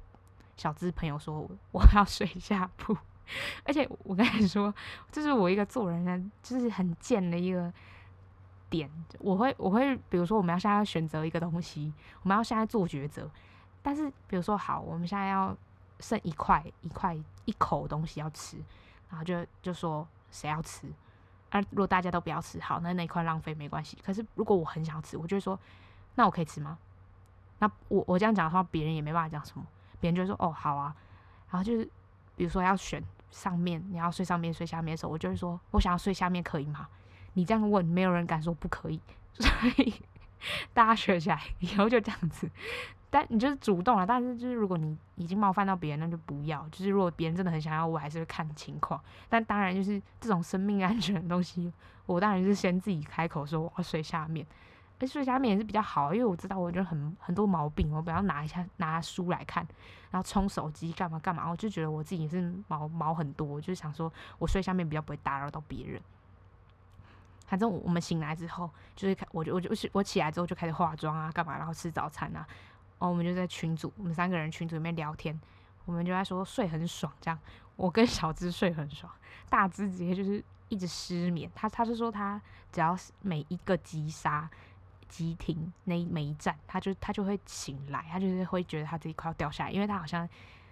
[0.57, 2.97] 小资朋友说，我要睡下铺。
[3.65, 4.75] 而且我跟你说，
[5.13, 7.71] 这是我一个做人的，就是很贱的一个。
[8.77, 13.31] 点我会我会比如说我们要现在要选择一个东西，我们要现在做抉择。
[13.83, 15.57] 但是比如说好，我们现在要
[16.01, 18.57] 剩一块一块一口东西要吃，
[19.09, 20.89] 然后就就说谁要吃？
[21.51, 23.97] 啊，如果大家都不要吃，好，那那一块浪费没关系。
[24.05, 25.59] 可是如果我很想吃，我就会说，
[26.17, 26.77] 那我可以吃吗？
[27.61, 29.65] 那我我这样讲的话，别人也没办法讲什么，
[30.01, 30.97] 别人就会说哦好啊。
[31.51, 31.89] 然后就是
[32.35, 36.89] 比如说要选上面，你要睡上面睡下面的时候，我就会说我想要睡下面，可以吗？
[37.35, 39.01] 你这样问，没有人敢说不可以，
[39.35, 39.95] 所以
[40.73, 42.51] 大家学起来以后就这样子。
[43.11, 46.69] 但你就是主动了，但是就是如果你已经冒犯到别人，那就不要。
[46.73, 49.01] 就是如果别人真的很想要，我还是会看情况。
[49.29, 51.73] 但当然就是这种生命安全的东西，
[52.07, 54.45] 我当然是先自己开口说我要睡下面。
[55.01, 59.67] 而睡下面也是比较好，因为我知道我就很很多毛病，我不要拿一下拿书来看，
[60.11, 66.01] 然后充手机干嘛干嘛，我就觉得我自己是毛毛很多，就是想说我睡下面比较不会打扰到别人。
[67.55, 72.45] 反正我们醒来之后，就是开，我就我就我起我起来之后就开始化妆啊，干嘛，然后吃早餐啊，
[72.99, 75.41] 哦我们就在群组，我们三个人群组里面聊天，
[75.85, 77.39] 我们就在说睡很爽，这样，
[77.77, 79.09] 我跟小芝睡很爽，
[79.49, 84.51] 大芝直接就是一直失眠，他他是说他只要每一个急刹
[85.09, 90.29] 急停那一每一站，他就他就会醒来，他就是会觉得他自己快要掉下来，因为他好像，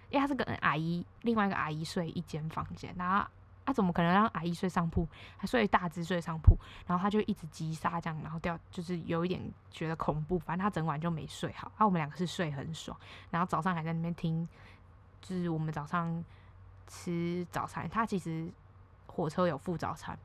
[0.09, 3.25] 因为他是跟阿姨另外一个阿姨睡一间房间，然后、
[3.65, 5.07] 啊、怎么可能让阿姨睡上铺？
[5.37, 6.53] 他睡大只睡上铺，
[6.85, 10.37] 然后他就一直急刹这样，然后掉就是有一点觉得恐怖。
[10.37, 11.71] 反正他整晚就没睡好。
[11.77, 12.97] 啊，我们两个是睡很爽，
[13.31, 14.45] 然后早上还在那边听，
[15.21, 16.23] 就是我们早上
[16.87, 17.87] 吃早餐。
[17.89, 18.51] 他其实
[19.07, 20.19] 火车有附早餐，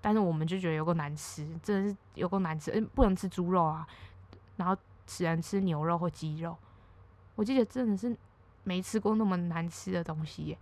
[0.00, 3.86] 但是我们就觉得有够难吃，真的是有够难吃，嗯，不能吃猪肉啊，
[4.56, 6.58] 然后只能吃牛肉或鸡肉。
[7.36, 8.16] 我记得真的是
[8.64, 10.58] 没吃过那么难吃的东西耶，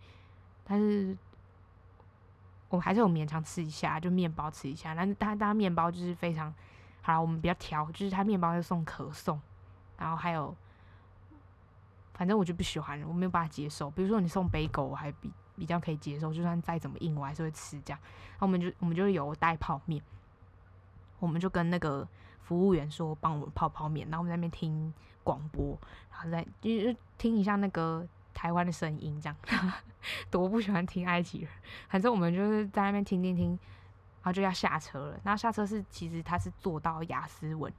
[0.65, 1.17] 但是。
[2.71, 4.95] 我还是有勉强吃一下，就面包吃一下。
[4.95, 6.55] 但是他他面包就是非常
[7.03, 9.41] 好，我们比较挑，就是他面包是送可颂，
[9.99, 10.57] 然后还有，
[12.15, 13.91] 反正我就不喜欢，我没有办法接受。
[13.91, 18.01] 比如说你送贝果，我还比比较可以接受，就算再怎么硬，我还是会吃这样。
[18.39, 20.01] 然后我们就我们就有带泡面，
[21.19, 22.07] 我们就跟那个
[22.41, 25.77] 服务员说帮我们泡泡面，然后我们在那边听广播，
[26.13, 28.07] 然后再就听一下那个。
[28.41, 29.37] 台湾的声音，这样
[30.31, 31.51] 多不喜欢听埃及人。
[31.91, 35.21] 反正我们就是在那边听听听，然后就要下车了。
[35.23, 37.71] 然后下车是其实他是坐到雅斯文，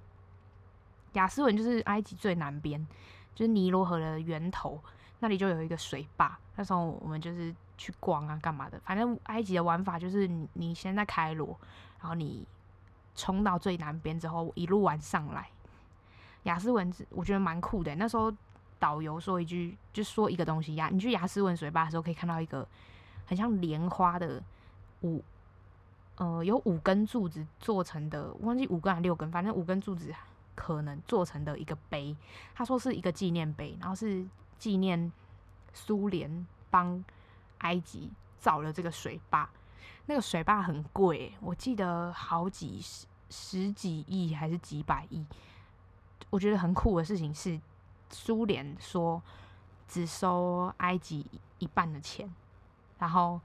[1.13, 2.87] 雅斯文就是埃及最南边，
[3.33, 4.79] 就是尼罗河的源头，
[5.17, 6.37] 那里就有一个水坝。
[6.55, 8.79] 那时候我们就是去逛啊，干嘛的？
[8.85, 11.59] 反正埃及的玩法就是你你先在开罗，
[11.99, 12.47] 然后你
[13.15, 15.49] 冲到最南边之后，一路玩上来。
[16.43, 18.31] 雅斯文我觉得蛮酷的，那时候。
[18.81, 20.89] 导游说一句，就说一个东西呀。
[20.91, 22.67] 你去亚斯文水坝的时候，可以看到一个
[23.27, 24.41] 很像莲花的
[25.01, 25.23] 五，
[26.15, 30.11] 呃，有五根柱子做成的，忘记五根还六根，反正五根柱子
[30.55, 32.17] 可能做成的一个碑。
[32.55, 34.25] 他说是一个纪念碑，然后是
[34.57, 35.11] 纪念
[35.73, 37.05] 苏联帮
[37.59, 39.47] 埃及造了这个水坝。
[40.07, 45.23] 那个水坝很贵，我记得好几十十几亿还是几百亿。
[46.31, 47.61] 我觉得很酷的事情是。
[48.11, 49.21] 苏联说
[49.87, 51.25] 只收埃及
[51.59, 52.31] 一半的钱，
[52.99, 53.39] 然后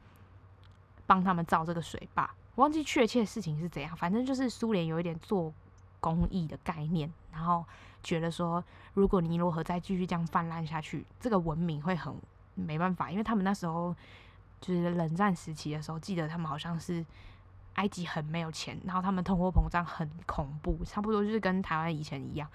[1.07, 2.31] 帮他们造这个水坝。
[2.55, 5.53] 我忘记确切事情是怎样，反正就是苏联有一点做
[6.01, 7.65] 公益的概念，然后
[8.03, 8.63] 觉得说，
[8.95, 12.15] 如果尼罗河再继续这样泛滥下去，这个文明会很
[12.55, 13.11] 没办法。
[13.11, 13.95] 因为他们那时候
[14.61, 17.05] 就是冷战时期的时候，记得他们好像是
[17.75, 22.49] 埃及很没有钱，然后他们通货膨胀很恐怖，差不多就是跟台湾以前一样。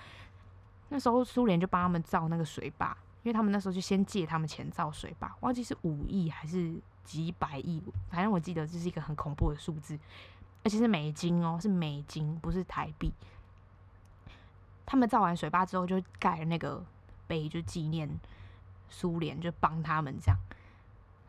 [0.94, 2.90] 那时候苏联就帮他们造那个水坝，
[3.24, 6.76] 因为他们那时候就先借他们钱造水坝，忘记是五亿还是
[7.06, 9.98] 几百亿，反正我记得这是一个很恐怖的数字，
[10.66, 13.14] 而且是美金哦，是美金，不是台币。
[14.86, 16.84] 他们造完水坝之后，就盖了那个
[17.26, 18.10] 碑，就纪念
[18.90, 20.38] 苏联，就帮他们这样，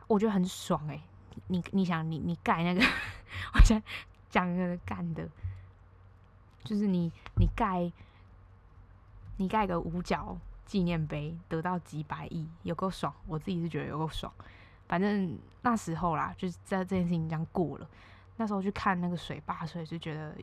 [0.08, 1.02] 我觉得很爽哎、欸。
[1.46, 2.80] 你你想你你盖那个，
[3.54, 3.80] 我想
[4.28, 5.28] 讲一个干的，
[6.64, 7.92] 就是你你盖。
[9.42, 13.12] 你盖个五角纪念碑，得到几百亿，有够爽！
[13.26, 14.32] 我自己是觉得有够爽。
[14.86, 17.88] 反正那时候啦，就是在这件事情这样过了。
[18.36, 20.36] 那时候去看那个水坝，所以就觉得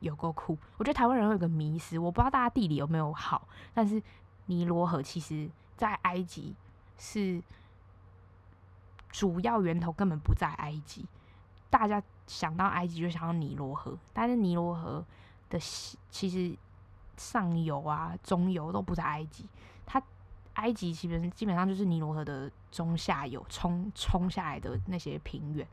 [0.00, 0.56] 有够酷。
[0.78, 4.02] 我觉得台湾人会有个迷思，我不知道大家地理有没有好，但是
[4.46, 6.56] 尼罗河其实在埃及
[6.96, 7.42] 是
[9.10, 11.04] 主要源头，根本不在埃及。
[11.68, 15.04] 大家想到埃及就想到尼罗河，但是尼罗河
[15.50, 15.58] 的
[16.08, 16.56] 其实。
[17.16, 19.48] 上游啊，中游都不在埃及，
[19.84, 20.02] 它
[20.54, 25.66] 埃及基本基本上就是尼罗河的中下游冲冲下来的那些平原，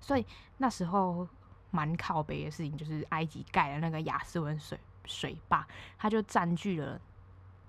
[0.00, 0.24] 所以
[0.58, 1.28] 那时候
[1.70, 5.66] 蛮靠北的事情就是埃及盖了那个亚斯文水水坝，
[5.98, 7.00] 它就占据了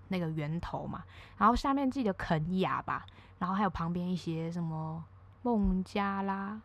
[0.07, 1.03] 那个源头嘛，
[1.37, 3.05] 然后下面记得肯亚吧，
[3.39, 5.03] 然后还有旁边一些什么
[5.41, 6.61] 孟加拉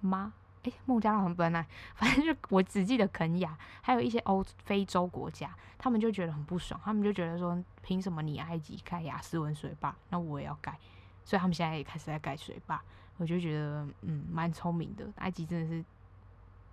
[0.00, 0.32] 吗？
[0.64, 1.64] 诶，孟加拉很不那，
[1.96, 10.78] 反正就我只记得肯亚，还有一些欧非洲国家，他们就觉得很不爽，他们就觉得说，凭什么你埃及盖亚斯文水坝，那我也要盖，
[11.24, 12.82] 所以他们现在也开始在盖水坝。
[13.16, 15.84] 我就觉得，嗯，蛮聪明的，埃及真的是。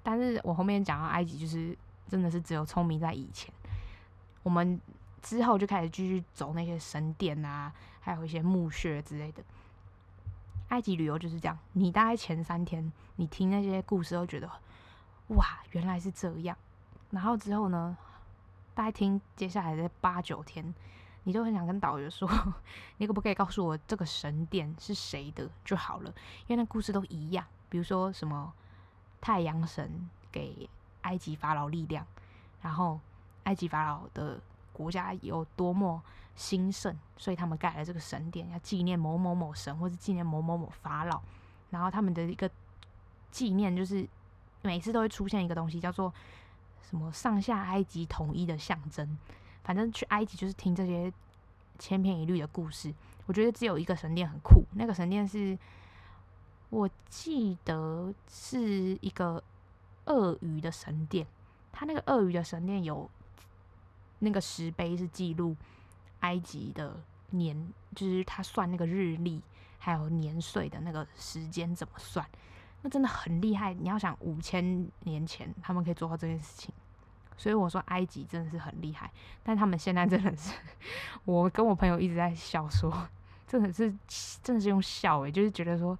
[0.02, 1.78] 但是我后面讲到埃及，就是
[2.08, 3.54] 真的是只有聪明在以前，
[4.42, 4.82] 我们
[5.22, 9.44] 之后就开始继续走那些神殿啊，还有一些墓穴之类的。
[10.72, 14.50] 埃及旅游就是这样，你大概前三天，你听那些故事都觉得，
[15.28, 16.58] 哇，原来是这样。
[17.10, 17.98] 然后之后呢，
[18.74, 20.74] 大概听接下来的八九天，
[21.24, 22.30] 你都很想跟导游说，
[22.98, 26.10] 你可不可以告诉我这个神殿是谁的就好了，
[26.48, 27.46] 因为那故事都一样。
[27.68, 28.54] 比如说什么
[29.20, 30.70] 太阳神给
[31.02, 32.08] 埃及法老力量，
[32.62, 32.98] 然后
[33.44, 34.40] 埃及法老的
[34.72, 36.02] 国家有多么
[36.36, 41.22] 兴盛，所以他们盖了这个神殿，要纪念某某某神，或是纪念某某某法老。
[41.70, 42.50] 然后他们的一个
[43.30, 44.08] 纪念，就是
[44.62, 46.14] 每次都会出现一个东西，叫做
[46.82, 49.18] 什么上下埃及统一的象征。
[49.64, 51.14] 反正去埃及就是听这些
[51.78, 52.94] 千篇一律的故事。
[53.28, 55.58] 我觉得只有一个神殿很酷，那个神殿是
[56.70, 59.42] 我记得是一个
[60.06, 61.26] 鳄鱼的神殿，
[61.72, 63.10] 它那个鳄鱼的神殿有
[64.20, 65.56] 那个石碑是记录
[66.22, 69.42] 埃及的年，就是他算那个日历
[69.78, 72.26] 还有年岁的那个时间怎么算，
[72.82, 73.74] 那真的很厉害。
[73.74, 76.74] 你要想五千年前他们可以做到这件事情，
[77.38, 79.12] 所以我说埃及真的是很厉害。
[79.44, 80.54] 但他们现在真的是，
[81.26, 83.08] 我跟我朋友一直在笑说，
[83.48, 83.94] 真的是
[84.42, 85.98] 真的是用笑诶、就是觉得说。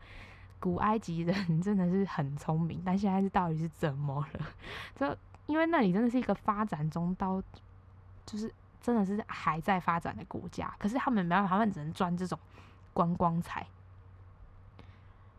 [0.62, 4.46] 古埃及人真的是很聪明，但现在是到底是怎么了？
[4.96, 7.42] 这因为那里真的是一个发展中到，
[8.28, 12.38] 就是真的是还在发展的国家，可是他们没办法，他们只能赚这种
[12.94, 13.66] 观光财。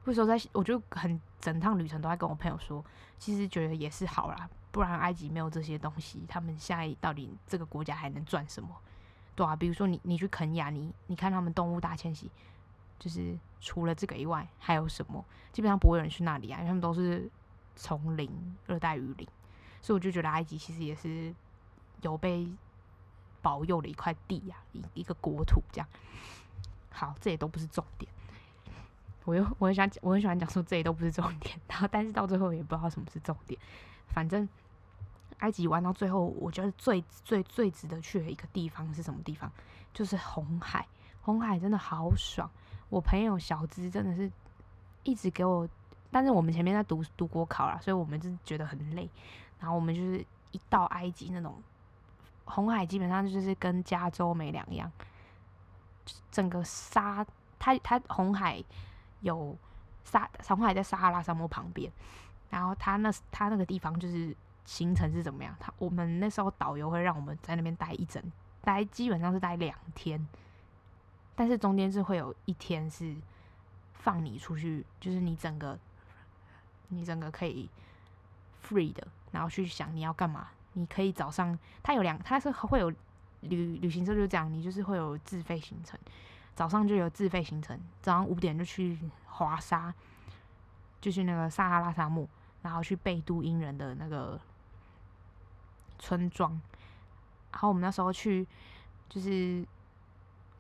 [0.05, 2.85] 那时候在，我就很整趟旅程都在跟我朋友说，
[3.19, 8.69] 其实觉得也是好啦，不然埃及没有这些东西，他们现在到底这个国家还能赚什么？
[9.35, 12.31] 对啊，比如说你你去肯亚，你你看他们动物大迁徙。
[12.99, 15.25] 就是除了这个以外，还有什么？
[15.51, 17.29] 基本上不会有人去那里啊，因为他们都是
[17.75, 18.31] 丛林、
[18.65, 19.27] 热带雨林，
[19.81, 21.35] 所以我就觉得埃及其实也是
[22.03, 22.49] 有被
[23.43, 25.89] 保佑了一块地呀、啊，一一个国土这样。
[26.91, 28.11] 好，这也都不是重点。
[29.25, 33.61] 我又我很想我很喜欢讲说这些都不是重点，然后但是到最后也不知道什么是重点。
[34.09, 34.49] 反正
[35.39, 39.51] 埃及玩到最后，我觉得最最最值得去的一个地方是什么地方？
[39.93, 40.87] 就是红海。
[41.21, 42.51] 红海真的好爽。
[42.89, 44.31] 我朋友小资真的是
[45.05, 45.69] 一直给我，
[46.11, 49.09] 但是我们前面在读读国考啦，所以我们就觉得很累。
[49.61, 51.63] 然后我们就是一到埃及那种
[52.45, 54.91] 红海，基本上就是跟加州没两样，
[56.31, 57.25] 整个沙，
[57.59, 58.63] 它它红海
[59.21, 59.57] 有
[60.05, 61.91] 沙，红海在撒哈拉沙漠旁边，
[62.51, 65.55] 然后它那它那个地方就是行程是怎么样？
[65.59, 68.23] 他我们那时候导游会让我们在那边待一整，
[68.61, 70.27] 待基本上是待两天。
[71.35, 73.17] 但是中间是会有一天是
[73.95, 75.79] 放你出去，就是你整个
[76.89, 77.71] 你整个可以
[78.63, 80.49] free 的，然后去想你要干嘛。
[80.75, 82.91] 你可以早上，它有两，它是会有
[83.41, 85.99] 旅旅行社就这样，你就是会有自费行程，
[86.55, 89.93] 早上就有自费行程，早上五点就去华沙，
[91.01, 92.29] 就去那个撒哈拉沙漠，
[92.63, 94.41] 然后去贝都因人的那个
[95.99, 96.51] 村庄。
[97.51, 98.47] 然后我们那时候去
[99.09, 99.67] 就是。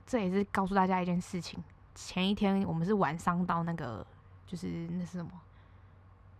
[0.04, 1.62] 这也是告诉大家一件事情。
[1.94, 4.04] 前一天我们是晚上到那个，
[4.46, 5.30] 就是那是什么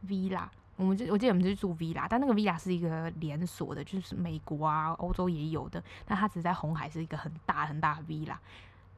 [0.05, 8.29] Vila 我们就我记得我们是住 villa，但那个 villa 是一个连锁的，就是美国啊、欧洲也有的，但它只在红海是一个很大很大的 villa。
[8.29, 8.39] 然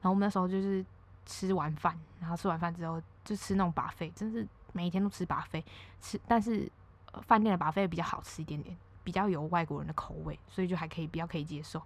[0.03, 0.85] 后我们那时候就是
[1.27, 5.65] 吃完饭，然后吃完饭之后就吃那种 buffet，真是每一天都吃 buffet，
[6.01, 6.71] 吃但是
[7.23, 11.83] 饭店的 buffet 比较好吃一点点，比较有外国人的口味，所以就还可以比较可以接受。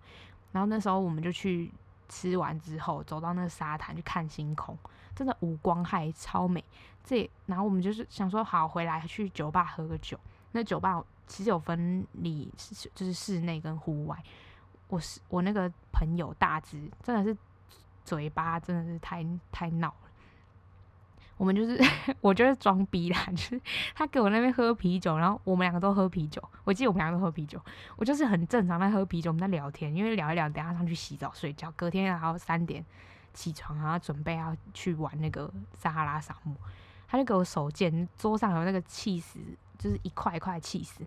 [0.53, 1.71] 然后那时候我们就去。
[2.11, 4.75] 吃完之后，走到那个沙滩去看星空，
[5.15, 6.63] 真的五光海超美。
[7.05, 10.19] 这然后我们就是想说，好回来去酒吧喝个酒。
[10.53, 12.53] 那酒吧其实有分里，
[12.95, 14.17] 就是室内跟户外。
[14.89, 17.37] 我是我那个朋友大只，真的是
[18.05, 19.95] 嘴巴真的是太太闹了。
[21.37, 21.79] 我们就是，
[22.21, 23.61] 我就是装逼啦，就是
[23.95, 26.43] 他给我那边喝啤酒，然后我们两个都喝啤酒。
[26.65, 27.63] 我记得我们两个都喝啤酒，
[27.97, 32.85] 我就是很正常在喝啤酒，我们在聊天，因为聊一聊，等下上去洗澡睡觉，隔天然后三点
[33.35, 36.55] 起床，然后准备要去玩那个撒哈拉沙漠。
[37.07, 39.39] 他就给我手贱，桌上有那个起司，
[39.79, 41.03] 就是一块一块起司，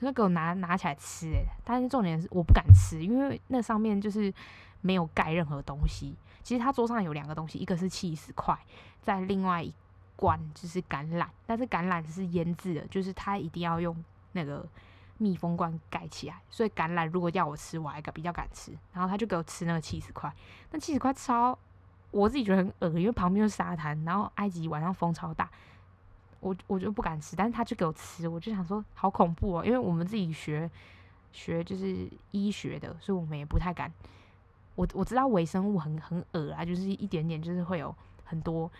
[0.00, 4.32] 他就给我拿拿起来吃，诶，但是重点是我不敢吃，因为那上面就是
[4.80, 6.16] 没有盖任何东西。
[6.42, 8.58] 其实他桌上有两个东西，一个是起司块，
[9.02, 9.72] 在另外一
[10.16, 13.96] 罐就是橄榄，但是橄榄是腌制的，就是他一定要用
[14.32, 14.66] 那个
[15.18, 16.40] 密封罐盖起来。
[16.50, 18.72] 所以橄榄如果要我吃，我还比较敢吃。
[18.92, 20.32] 然后他就给我吃那个七十块，
[20.70, 21.58] 那七十块超，
[22.10, 25.50] 我自己觉得很恶，因为旁边是沙滩，然后埃及晚上风超大，
[26.40, 27.34] 我我就不敢吃。
[27.36, 30.70] 但是他就给我吃，我就想说好恐怖哦，因为我们自己学
[31.32, 33.92] 学就是医学的，所以我们也不太敢。
[34.74, 38.70] 我我知道微生物很很恶啊，就是一点点，就是会有很多，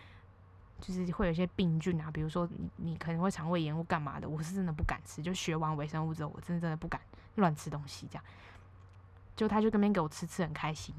[0.81, 5.23] 就是会有一些病菌啊，比如说你你可能会肠胃炎或干嘛的，我是真的不敢吃。
[5.23, 7.01] 就学完微生物之后，我真的真的不敢
[7.37, 8.25] 乱吃东西，这样。
[9.35, 10.95] 就他就跟边给我吃吃很开心。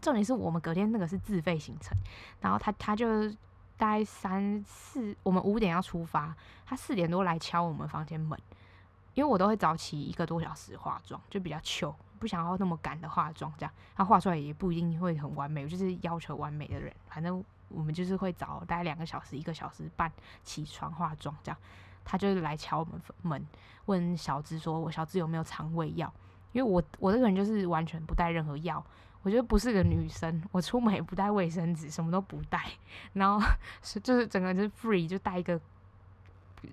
[0.00, 1.96] 重点是我们隔天那个是自费行程，
[2.40, 3.28] 然后他他就
[3.76, 6.34] 大概三四，我们五点要出发，
[6.64, 8.38] 他四点多来敲我们房间门，
[9.14, 11.94] 因为我都会早起一个多小时化妆，就比较糗。
[12.18, 15.64] 不想要那么赶的化妆，这样他画出来也不一定会很完美。
[15.64, 20.12] 我就是要求完美的人，反正我们就是会早大概两个小时、一个小时半
[20.44, 21.58] 起床化妆，这样
[22.04, 23.46] 他就是来敲我们门，
[23.86, 26.12] 问小芝说：“我小芝有没有肠胃药？
[26.52, 28.84] 因为我我这个人就是完全不带任何药，
[29.22, 32.64] 我觉得不是个女生，我出门也不带卫生纸，什么都不带，
[33.12, 33.40] 然后
[33.82, 35.60] 是就是整个就是 free，就带一个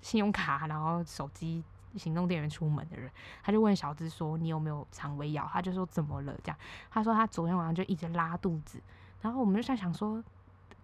[0.02, 1.62] 信用卡，然后手机、
[1.94, 3.08] 行动电源出门的人。
[3.42, 6.58] 他就问小芝说：“你有没有肠胃药？”他就说：“怎么了？”这样，
[6.90, 8.82] 他说他昨天晚上就一直拉肚子，
[9.20, 10.20] 然后我们就在想说，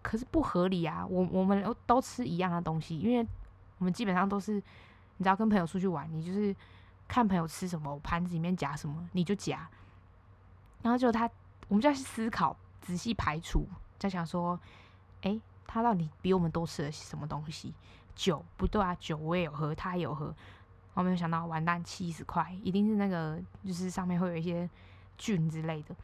[0.05, 3.26] 可是不合理啊，我我们都吃一样的东西，因为
[3.78, 4.52] 我们基本上都是，
[5.16, 6.55] 你知道跟朋友出去玩，你就是
[7.09, 9.68] 看朋友吃什么，盘子里面夹什么你就夹，
[10.82, 11.28] 然后就他。
[11.68, 13.66] 我们就在思考，仔细排除，
[13.98, 14.61] 在想说，
[15.22, 17.72] 哎、他到底比我们多吃了什么东西？
[18.14, 20.26] 酒不对啊，酒我也有喝，他也有喝。
[20.26, 24.68] 然后没有想到，完蛋，七十块，一定是那个，就是上面会有一些
[25.16, 25.96] 菌之类的。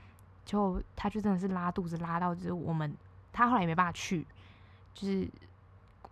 [0.46, 2.96] 就他就真的是拉肚子，拉到就是我们，
[3.33, 4.26] 他后来也没办法去，
[4.95, 5.28] 就是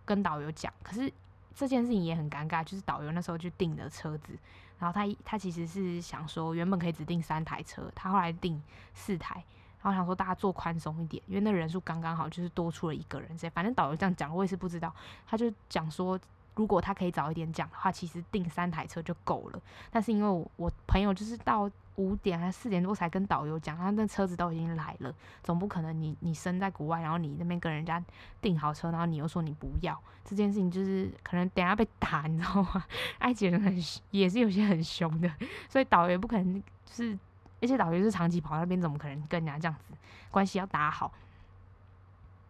[0.05, 0.73] 跟导游讲。
[0.81, 1.11] 可是
[1.55, 4.33] 这件事情也很尴尬，就是导游那时候就订的车子。
[4.79, 8.61] 然后他他其实是想说，原本可以只订三台车，他后来订
[8.93, 9.43] 四台，
[9.81, 13.37] 然后想说大家坐宽松一点，因为那人数刚刚好，就是多出了一个人。
[13.37, 14.93] 所以反正导游这样讲，我也是不知道。
[15.27, 16.17] 他就讲说，
[16.55, 19.61] 如果他可以早一点讲的话，其实订三台车就够了。
[19.91, 21.69] 但是因为我我朋友就是到。
[21.99, 28.01] 五点还四点多才跟导游讲，他那车子都已经来了，总不可能你你身在国外，然后你那边跟人家
[28.41, 32.85] 订好车，然后你又说你不要，这件事情就是可能等下被打，你知道吗？
[33.19, 33.77] 埃及人很
[34.11, 35.29] 也是有些很凶的，
[35.67, 37.19] 所以导游不可能就是，
[37.61, 39.93] 而且导游是长期跑那边，怎么可能跟人家这样子
[40.31, 41.11] 关系要打好？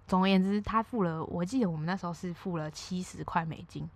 [0.05, 3.89] 总而言之，他付了，我记得我们那时候是付了七十块美金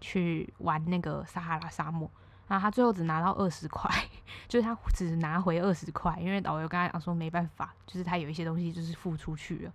[0.00, 2.10] 去玩那个撒哈拉沙漠。
[2.48, 3.90] 然后他最后只拿到二十块，
[4.46, 9.72] 就是他只拿回二十块，因为导游刚才讲说没办法，就是他有一些东西就是付出去了。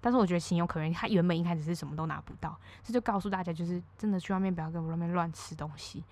[0.00, 6.02] 但是我觉得情有可原，他原本一开始是什么都拿不到，这就告诉大家，就是真的去外面不要跟我那边乱吃东西，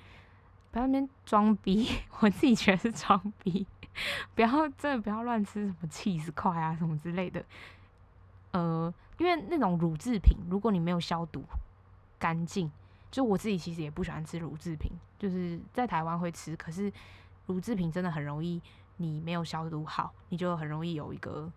[0.70, 1.88] 不要那边装逼，
[2.20, 3.66] 我自己觉得是装逼，
[4.34, 7.42] 不要真的不要乱吃什么起司块啊什么之类的。
[8.50, 11.42] 呃，因为那种乳制品，如果你没有消毒
[12.18, 12.70] 干净。
[13.10, 16.92] 就我自己其实也不喜欢吃乳制品，就是在台湾会吃，可是
[17.46, 18.60] 乳制品真的很容易，
[18.98, 21.50] 你没有消毒好，你就很容易有一个，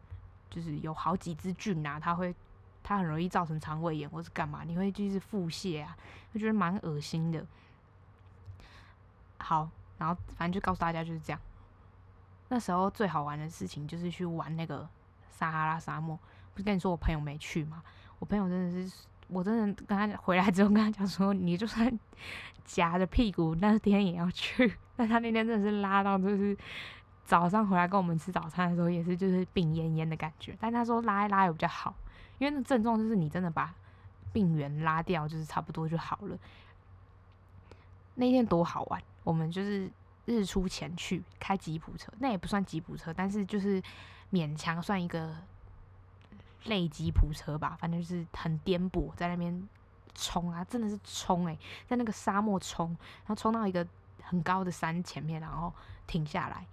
[0.49, 2.33] 就是有好几只菌啊，它会，
[2.81, 5.97] 它很容易造成肠胃炎或是干嘛，你会就是腹泻啊，
[6.33, 7.45] 就觉得蛮恶心的。
[9.39, 11.41] 好，然后反正就告诉大家就是这样。
[12.47, 14.87] 那时候最好玩的事情就是去玩那个
[15.29, 16.17] 撒哈拉沙漠，
[16.53, 17.83] 不是跟你说我朋友没去吗？
[18.19, 19.05] 我朋友真的是。
[19.31, 21.99] 我真的跟他回来之后跟他讲说，你就算
[22.65, 24.77] 夹着屁股那天也要去。
[24.97, 26.55] 但他那天真的是拉到，就是
[27.23, 30.55] 早上回来跟我们吃早餐的时候也是就是病恹恹的感觉。
[30.59, 31.95] 但他说拉一拉也比较好，
[32.39, 33.73] 因为那症状就是你真的把
[34.33, 36.37] 病源拉掉，就是差不多就好了。
[38.15, 39.89] 那天多好玩，我们就是
[40.25, 43.81] 日出前去开吉普车，那也不算吉普车，但是就是
[44.31, 45.33] 勉强算一个。
[46.65, 49.67] 类吉普车吧，反正就是很颠簸，在那边
[50.13, 51.57] 冲啊，真的是冲诶、
[51.87, 53.85] 在那个沙漠冲，然后冲到一个
[54.21, 55.73] 很高的山前面，然后
[56.05, 56.65] 停下来，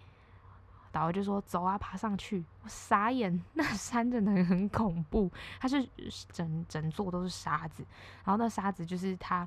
[0.92, 2.44] 导游就说走啊，爬上去。
[2.62, 5.30] 我傻眼，那山真的很恐怖，
[5.60, 5.88] 它是
[6.30, 7.84] 整整座都是沙子，
[8.24, 9.46] 然后那沙子就是它，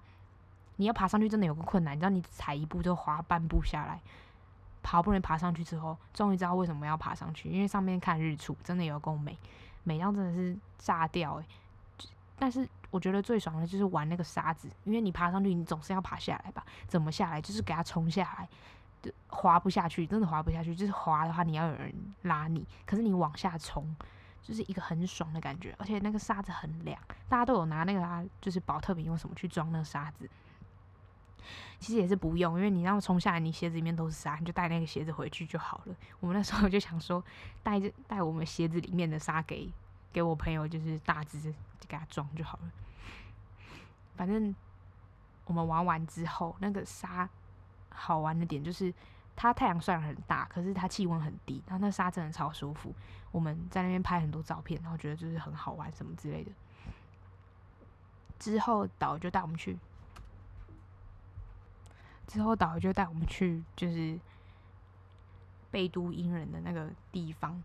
[0.78, 4.02] 你要爬上去真的有个困难，你知道你踩一步就滑半步下来，
[4.84, 9.38] 好不容易爬上去之后，终于知道为什么要爬上去，因为上面看日出真的有够美。
[9.84, 11.48] 美到真的是炸掉诶、欸。
[12.38, 16.66] 但是我觉得最爽的就是玩那个沙子，因为你爬上去，你总是要爬下来吧？
[16.88, 17.40] 怎么下来？
[17.40, 18.50] 就是给它冲下来，
[19.02, 20.76] 就滑不下去，真的滑不下去。
[20.76, 23.96] 就是滑的话，你要有人拉你，可是你往下冲，
[24.42, 25.76] 就是一个很爽的感觉。
[25.78, 30.28] 而且那个沙子很凉，大家都有拿那个啊，就是宝特瓶用什么去装那个沙子。
[31.80, 35.96] 其实也是不用，因为你让冲下来，你鞋子里面都是沙，你就带那个鞋子回去就好了。
[36.20, 37.24] 我们那时候 就想说，
[37.64, 39.72] 带着带我们鞋子里面的沙给
[40.14, 41.52] 给我朋友，就是大只就
[41.88, 42.72] 给他装就好了。
[44.16, 44.56] 反正
[45.46, 47.28] 我们玩完之后，那个沙
[47.90, 48.94] 好玩的点就是，
[49.36, 52.94] 它太阳虽然很大，可是它气温很低，然后那沙真的超舒服。
[53.32, 56.52] 我们在那边拍很多照片，然后觉得就是很好玩什么之类的。
[58.38, 59.80] 之后导游就带我们去。
[62.28, 64.20] 之后导游就带我们去，就是
[65.70, 67.62] 贝都因人的那个地方。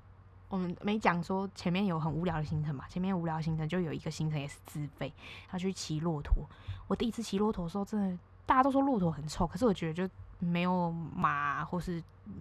[0.49, 2.87] 我们没讲说前面有很无聊的行程嘛？
[2.89, 5.13] 前面无聊的行程就有一个行程也是自费，
[5.49, 6.47] 他去骑骆驼。
[6.87, 12.01] 我第一次骑骆驼的时候，真的大家都说骆驼很臭，可是我觉得就没有马或是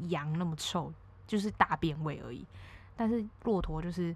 [0.09, 0.93] 羊那么臭，
[1.25, 2.45] 就是大便味而已。
[2.95, 4.15] 但是骆驼就是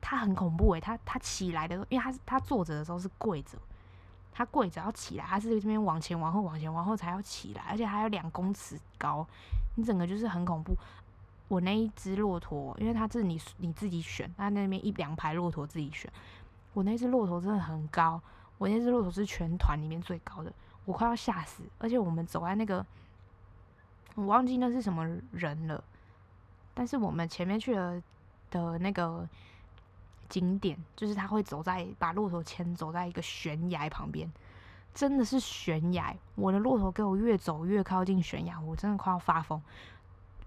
[0.00, 3.58] 它很恐怖诶、欸，它它起来的时候，因为它它坐着的时候是跪着。
[4.40, 9.26] 他跪着要起来，他是这边往前往后往前往后才要起来，而且还有两公尺高，
[9.74, 10.74] 你整个就是很恐怖。
[11.46, 16.10] 我那一只骆驼，因为它是你你自己选，它那边一两排骆驼自己选。
[16.72, 18.18] 我那只骆驼真的很高，
[18.56, 20.50] 我那只骆驼是全团里面最高的，
[20.86, 21.62] 我快要吓死。
[21.76, 22.86] 而且我们走在那个，
[24.14, 25.84] 我忘记那是什么人了，
[26.72, 28.02] 但是我们前面去了
[28.50, 29.28] 的那个
[30.30, 34.32] 景点，就是他会走在把骆驼牵走在一个悬崖旁边。
[34.94, 39.60] 真的是悬崖，我的骆驼给我越走越靠近悬崖，我真的快要发疯。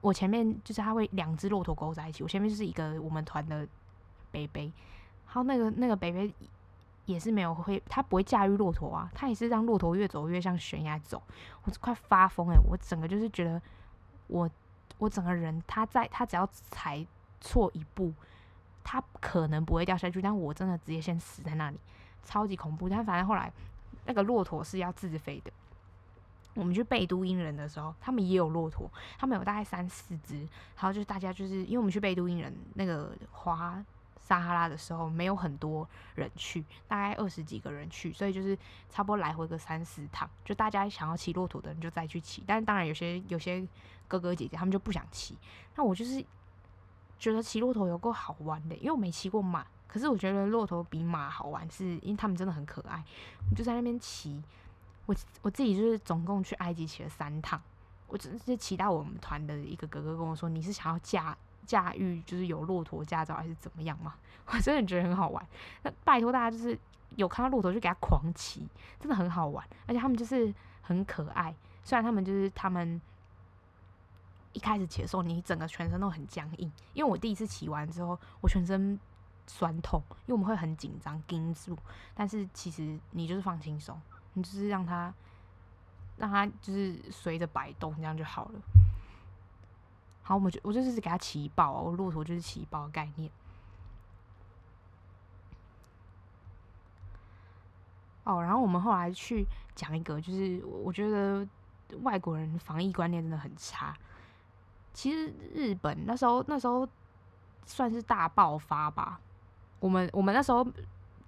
[0.01, 3.65] 我前面就是他会两只骆驼勾在一起，我前面就是一个我们团的
[4.31, 4.69] 北北，
[5.25, 6.33] 还有那个那个北北
[7.05, 11.23] 也是没有会，他不会驾驭骆驼啊，他也是让骆驼越走越向悬崖走，
[11.63, 12.57] 我快发疯哎！
[12.69, 13.61] 我整个就是觉得
[14.27, 14.49] 我
[14.97, 17.05] 我整个人他在他只要踩
[17.39, 18.13] 错一步，
[18.83, 21.79] 他可能不会掉下去，但我真的直接先死在那里，
[22.23, 22.89] 超级恐怖。
[22.89, 23.51] 但反正后来。
[24.05, 25.51] 那个骆驼是要自费的。
[26.55, 30.39] 我们去贝都因人的时候，他们也有骆驼，他们有大概三四只。
[30.39, 33.81] 然后就是大家就是因为我们去贝都因人那个滑
[34.19, 38.57] 撒哈拉的时候，没有很多人去，大概二十几个人去，所以就是
[38.89, 40.29] 差不多来回个三四趟。
[40.43, 43.65] 就大家想要骑骆驼的人就再去骑，但当然有些有些
[44.09, 45.37] 哥哥姐姐他们就不想骑。
[45.75, 46.21] 那我就是
[47.19, 49.65] 觉得骑骆驼有够好玩的，因为我没骑过马。
[49.87, 53.03] 可是我觉得骆驼比马好玩，是因为他们真的很可爱。
[53.49, 54.41] 我就在那边骑，
[55.05, 57.61] 我我自己就是总共去埃及骑了三趟。
[58.07, 64.15] 我只是骑到我们团的一个哥哥跟我说：“你是想要驾驾驭，就是有骆驼驾照还是怎么样吗？”
[64.47, 65.47] 我真的觉得很好玩。
[65.83, 66.77] 那拜托大家就是
[67.15, 68.67] 有看到骆驼就给他狂骑，
[68.99, 69.63] 真的很好玩。
[69.87, 72.99] 而且他们就是很可爱，虽然他们就是他们
[74.53, 76.71] 一开始骑的时候，你整个全身都很僵硬。
[76.93, 78.99] 因为我第一次骑完之后，我全身。
[79.45, 81.77] 酸痛，因为我们会很紧张，盯住。
[82.15, 84.01] 但是其实你就是放轻松，
[84.31, 85.13] 你就是让它，
[86.15, 88.61] 让它就是随着摆动，这样就好了。
[90.21, 93.29] 好，我们就我就是给它骑爆，我骆驼就是骑爆的概念。
[98.23, 99.45] 哦，然后我们后来去
[99.75, 101.45] 讲一个，就是我觉得
[102.01, 103.93] 外国人防疫观念真的很差。
[104.93, 106.87] 其实日本那时候那时候
[107.65, 109.19] 算是大爆发吧。
[109.79, 110.65] 我们我们那时候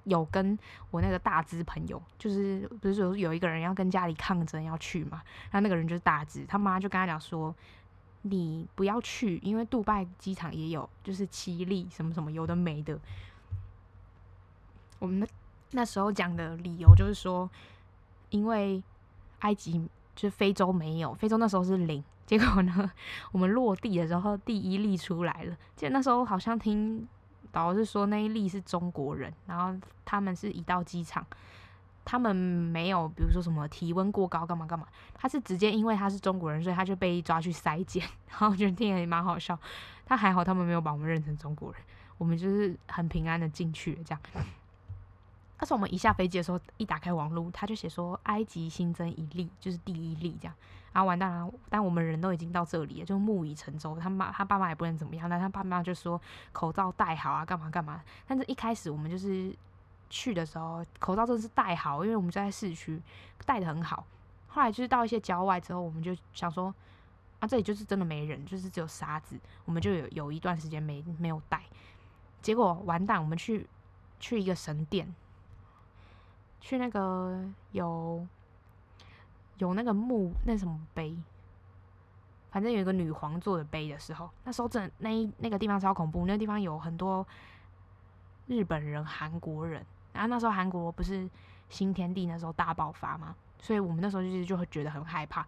[0.06, 0.58] 有跟
[0.92, 5.22] 我那个大资朋友，就是不是说有一个人要跟家里抗争要去嘛？
[5.52, 7.54] 然后那个人就是大资，他妈就跟他讲说
[8.22, 12.98] ：“你不要去，因为杜拜机场也有，就是七例什么什么有的没的。”
[15.00, 15.28] 我们那
[15.72, 17.50] 那时候讲的理由就是说，
[18.30, 18.82] 因为
[19.40, 22.92] 埃及就是非洲没有，非洲那时候是零，结果呢，
[23.32, 27.08] 我们落地的时候第一例出来了，记得那时候好像听。
[27.52, 29.74] 导游是说那一例是中国人，然后
[30.04, 31.26] 他们是一到机场，
[32.04, 39.58] 他们没有比如说什么体温过高干嘛干嘛，他是直接因为他是中国人，所以他就被抓去筛检， 然后我觉得听也蛮好笑。
[40.06, 41.82] 他还好他们没有把我们认成中国人，
[42.18, 44.22] 我们就是很平安的进去了这样。
[45.56, 50.54] 但是我们一下飞机的时候，一打开网络，他就写说埃及新增一例，就是第一例这样。
[50.96, 54.00] 然后完蛋了，但我们人都已经到这里了，就木已成舟。
[54.00, 56.20] 他妈他爸妈也不能怎么样，但他爸妈就说
[56.54, 58.02] 口罩戴好啊，干嘛干嘛。
[58.26, 59.54] 但是一开始我们就是
[60.10, 63.02] 去的时候，口罩真的是戴好，因为我们就在市区
[63.46, 64.08] 戴得很好。
[64.48, 66.74] 后来就是到一些郊外之后，我们就想说
[67.40, 71.62] 啊，这里就是真的没人，就是只有沙子，我们就有有一段时间没没有戴。
[72.42, 73.68] 结果完蛋，我们去
[74.22, 75.14] 去一个神殿，
[76.62, 77.44] 去那个
[77.74, 78.26] 有。
[79.58, 81.16] 有那个墓，那什么碑，
[82.52, 87.26] 反正有一个女皇做的碑的时候，那时候真那一那个地方超恐怖，那个地方有很多
[88.48, 91.30] 日本人、韩国人，然后那时候韩国不是
[91.70, 95.46] 新天地那时候大爆发嘛，所以我们那时候就是就会觉得很害怕，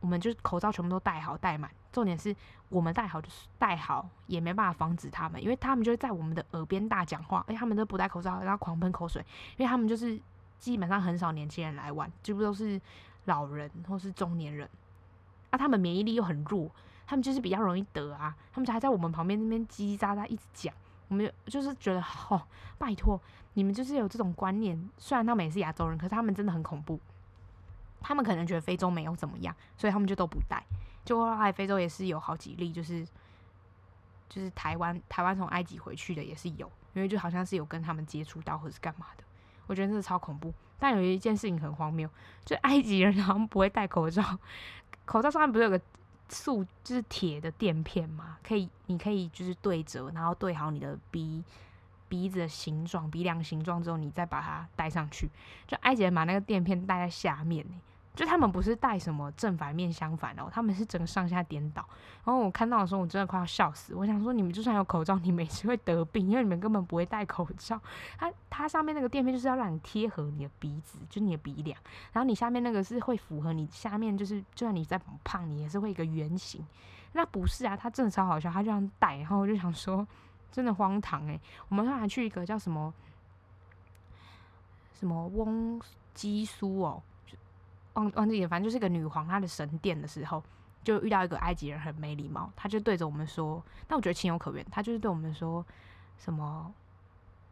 [0.00, 2.34] 我们就口罩全部都戴好戴满，重点是
[2.68, 9.24] 我们戴好就是戴好，也没办法防止他们，因为他们就会在我们的耳边大讲话，哎，他们都不戴口罩，然后狂喷口水，
[9.56, 10.20] 因为他们就是。
[10.58, 12.80] 基本上很少年轻人来玩，几乎都是
[13.24, 14.68] 老人或是中年人。
[15.50, 16.70] 啊，他们免疫力又很弱，
[17.06, 18.34] 他们就是比较容易得啊。
[18.52, 20.74] 他们就还在我们旁边那边叽叽喳喳一直讲，
[21.08, 22.42] 我们就是觉得，哦，
[22.78, 23.20] 拜托
[23.52, 24.90] 你们就是有这种观念。
[24.98, 26.98] 虽然他们也是亚洲人，可是他们真的很恐怖。
[28.00, 30.62] 他们可能觉得非洲没有怎么样，所以他们就都不带。
[31.04, 33.06] 就后来非洲也是有好几例，就是
[34.28, 39.24] 就是台湾台湾从埃及回去的也是有，因为就好像是有跟他们接触到或是干嘛的。
[39.66, 42.08] 我觉得这是超恐怖，但有一件事情很荒谬，
[42.44, 44.38] 就埃及人好像不会戴口罩，
[45.04, 45.80] 口罩上面不是有个
[46.28, 48.38] 塑就是铁的垫片吗？
[48.42, 51.42] 可以，你可以就是对折，然后对好你的鼻
[52.08, 55.28] 鼻子的形状、鼻梁形状之后，你再把它戴上去。
[55.66, 57.64] 就埃及人把那个垫片戴在下面，
[58.14, 61.84] 就他们不是戴什么正反面相反哦，他们是整个上下颠倒。
[62.24, 63.92] 然后我看到的时候，我真的快要笑死。
[63.92, 67.80] 我想说，你们就算有口罩，你每次会得病，因为你们根本不会戴口罩。
[68.16, 71.76] 它它上面那个垫片就是要让你贴合你的鼻子，就你的鼻梁。
[72.12, 76.64] 然后你下面那个是会符合你下面，就是就算你再胖，你也是会一个圆形。
[77.14, 79.16] 那不是啊，他真的超好笑，他就这样戴。
[79.16, 80.06] 然后我就想说，
[80.52, 81.40] 真的荒唐诶。
[81.68, 82.94] 我们后来去一个叫什么
[84.92, 85.80] 什么翁
[86.14, 87.02] 基苏哦。
[87.94, 90.42] 忘忘记了，反正就是一个女皇她的神殿的时候，
[90.82, 95.64] 就遇到一个埃及人很没礼貌，他就对着我们说，但我觉得情有可原，他就是对我们说
[96.18, 96.72] 什么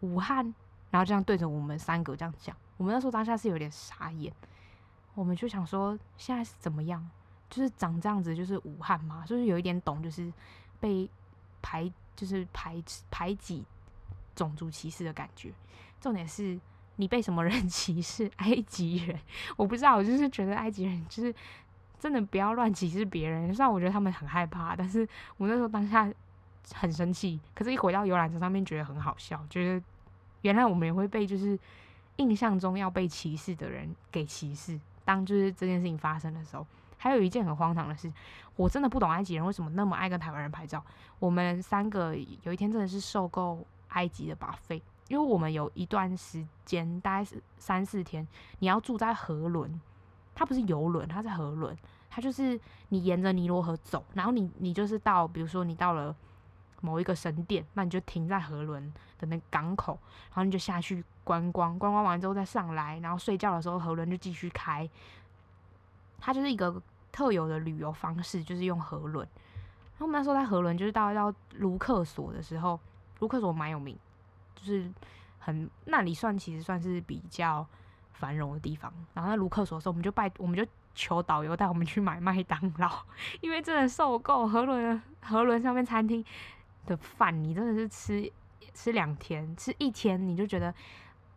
[0.01, 0.45] 武汉，
[0.90, 4.32] 然后这样对着我们三个这样讲，我们那时候当下是有点傻眼，
[5.14, 7.09] 我们就想说现在是怎么样，
[7.49, 10.32] 就是长这样子就是武汉嘛，就是有一点懂，就是
[10.78, 11.09] 被
[11.62, 13.64] 排就是排排挤
[14.34, 15.53] 种族歧视的感觉，
[16.01, 16.61] 重点是。
[17.03, 18.30] 你被什么人 歧视？
[18.36, 19.18] 埃及人，
[19.57, 21.34] 我不知道，我就是觉得埃及人就是
[21.98, 23.53] 真的不要乱歧视别人。
[23.53, 26.09] 虽然我觉得他们很害怕，但是我那时候当下
[26.72, 27.40] 很生气。
[27.55, 29.84] 可是，一回到游览车上面，觉得很好笑，觉得
[30.42, 31.59] 原来我们也会被就是
[32.16, 34.78] 印象中要被歧视的人给歧视。
[35.05, 36.64] 当就是这件事情发生的时候，
[36.96, 38.12] 还有一件很荒唐的事，
[38.55, 40.84] 我真的不懂埃及人为什么那么爱跟台湾人拍照。
[41.18, 44.82] 我们三个有一天真的是受够埃及的 buffet。
[45.09, 48.26] 因为我们有一段时间，大概是三四天，
[48.61, 49.80] 你要住在河伦，
[50.34, 51.76] 它不是游轮，它是河伦，
[52.09, 56.14] 它就是你沿着尼罗河走，然后你你就是到，比如说你到了
[56.80, 59.98] 某一个神殿，那你就停在河伦的那港口，
[60.30, 64.88] 然后你就下去观光，观光完之后再上来，然后睡觉的时候河伦就继续开，
[66.18, 66.80] 它就是一个
[67.11, 69.28] 特有的旅游方式，就是用河伦。
[69.92, 72.80] 然后我们那时候在河伦，就是到到卢克索的时候，
[73.18, 73.96] 卢克索蛮有名。
[74.62, 74.90] 就是
[75.38, 77.66] 很那里算其实算是比较
[78.12, 78.92] 繁荣的地方。
[79.12, 82.90] 然后在卢克索的时，我们就拜我们就求导游带我们去买麦当劳，
[83.42, 86.24] 因为真的受够河伦河伦上面餐厅
[86.86, 88.32] 的饭，你真的是吃
[88.72, 90.72] 吃两天，吃一天你就觉得。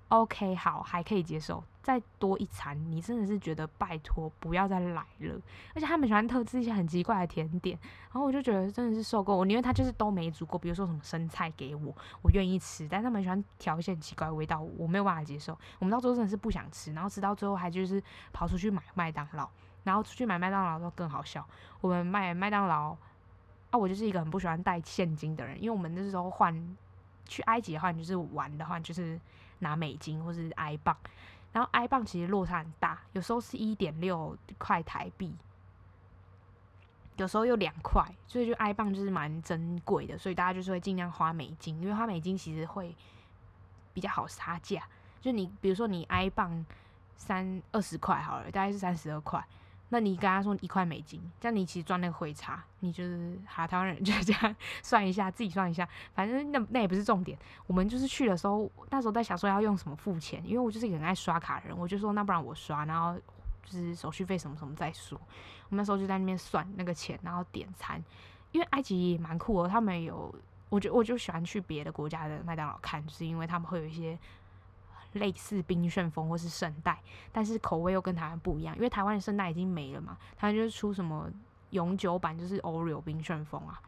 [0.10, 1.64] OK，好，还可以接受。
[1.82, 5.40] 再多一餐，你真的是觉得拜托不要再来了。
[5.76, 7.78] 而且他们喜欢特制一些很奇怪的甜点，
[8.12, 9.36] 然后我就觉得真的是受够。
[9.38, 15.58] 我因为他就是都没煮过，比如说什么生菜给我，我愿意吃，但他们喜欢调一些很奇怪的味道，我没有办法接受。
[15.78, 18.02] 我们到最后真的是不想吃，然后吃到最后还就是
[18.34, 19.48] 跑出去买麦当劳，
[19.84, 21.46] 然后出去买麦当劳都更好笑。
[21.82, 22.98] 我们买麦当劳
[23.70, 26.76] 啊，我就是一个很不喜欢带现金的人，因为我们那时候换
[27.26, 29.20] 去埃及的话，你就是玩的话就是。
[29.66, 30.96] 拿美金或是 I 镑，
[31.52, 35.36] 然后 I 镑其实落差很大，有时候是一点六块台币，
[37.18, 42.96] 有时候又两块，所以就 I 镑就是蛮珍贵的，所以大家就是会尽量花美金，因为花美金其实会
[43.92, 44.84] 比较好杀价。
[45.20, 46.64] 就你比如说你 I 镑
[47.18, 49.44] 三二十块好了，大概是三十二块。
[49.90, 57.38] 那你跟他说一块美金，这样你其实赚那个汇差，你就是哈台湾人就这样算一下，自己算一下，反正那那也不是重点。
[57.68, 63.16] 我们就是去的时候，那时候在想说要用什么付钱，因为我就是一个很爱刷卡的人，我就说那不然我刷，然后
[63.64, 65.20] 就是手续费什么什么再说。
[65.70, 68.04] 我们那时候就在那边算那个钱，然后点餐，
[68.52, 70.34] 因为埃及也蛮酷的，他们有，
[70.70, 74.18] 我就我就喜欢去别的国家的麦当劳看，就是因为他们会有一些。
[75.16, 77.00] 类似冰旋风或是圣代，
[77.32, 81.30] 但是口味又跟台湾不一样，因为台湾的圣代已经没了嘛，台湾就是出什么
[81.70, 83.82] 永久版，就是 Oreo 冰旋风啊。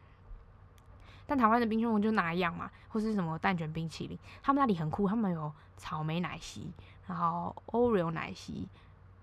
[1.26, 6.72] 但台湾的冰旋风就那样嘛，或是什么蛋卷冰淇淋，他们那里很酷，他们有草莓奶昔，
[7.06, 8.66] 然后 Oreo 奶昔，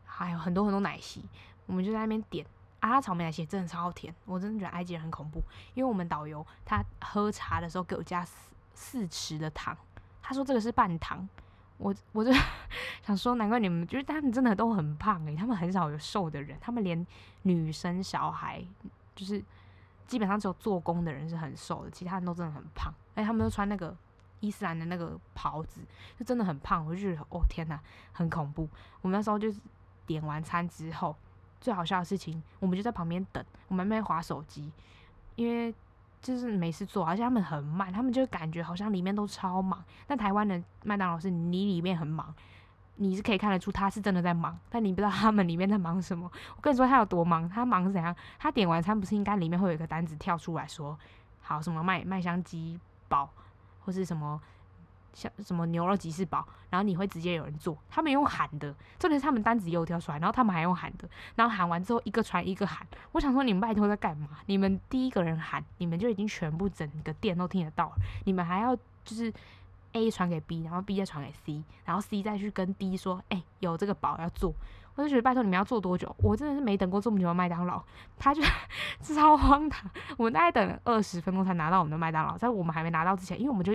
[0.05, 1.25] 还有很多很多奶昔，
[1.65, 2.45] 我们就在那边点
[2.79, 5.41] 啊，草莓奶昔真的超甜，我真的觉得埃及人很恐怖，
[5.73, 9.75] 因为我们导游他喝茶的时候给我加四四匙的糖，
[10.21, 11.27] 他说这个是半糖。
[11.77, 12.31] 我我就
[13.03, 17.05] 想说，难怪你们就是他们真的都很胖诶、欸，他们很少有瘦的人，他们连
[17.43, 18.63] 女生小孩
[19.15, 19.43] 就是
[20.07, 22.93] 基本上只有做工的人是很瘦的，其他人都真的很胖。
[23.15, 23.95] 哎，他们都穿那个
[24.39, 25.81] 伊斯兰的那个袍子，
[26.17, 26.85] 就真的很胖。
[26.85, 27.79] 我就觉得哦天哪，
[28.13, 28.69] 很恐怖。
[29.01, 29.59] 我们那时候就是
[30.05, 31.15] 点完餐之后，
[31.59, 34.71] 最好笑的事情，我们就在旁边等，我们没滑手机，
[35.35, 35.75] 因为。
[36.25, 39.85] 就是没事做，而且他们很慢，他们就感觉好像里面都超忙。
[40.07, 42.33] 但台湾的麦当劳是你里面很忙，
[42.95, 46.27] 你是可以看得出他是真的在忙，但你不知道他们里面在忙什么。
[46.57, 48.15] 我跟你说他有多忙，他忙怎样？
[48.39, 50.97] 他点完餐不是应该里面会有一个单子跳出来说，
[51.41, 53.29] 好什么麦麦香鸡堡
[53.81, 54.41] 或是什么？
[55.15, 64.29] 像什么牛肉吉士堡，然后你会直接有人做，他们用喊的，重点是他们单子又挑出来，然后他们还用喊的，然后喊完之后一个传一个喊，我想说你们拜托在干嘛？
[64.45, 67.95] 你们第一个人喊，你们就已经全部整个店都听得到了，
[68.25, 69.33] 你们还要就是
[69.93, 74.53] A 传给 B，然后 B 再传给 C，然后 C 再去跟 D 说，哎、有这个宝要做。
[74.97, 76.15] 我就觉得拜托你们要做多久？
[76.19, 77.83] 我真的是没等过这么久的麦当劳，
[78.17, 78.49] 他就是
[79.13, 79.91] 超荒唐。
[80.15, 83.73] 我们大概等了二十分钟才拿到我们的麦当劳，在我们还没拿到之前，因为我们就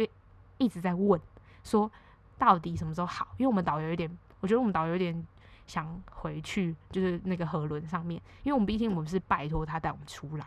[0.60, 1.20] 一直在问
[1.64, 1.90] 说
[2.38, 3.26] 到底什么时候好？
[3.38, 4.08] 因为我们导游有点，
[4.38, 5.26] 我觉得我们导游有点
[5.66, 10.46] 想回去，就是那个河轮上面，因为我们毕竟我们是拜托他带我们出来，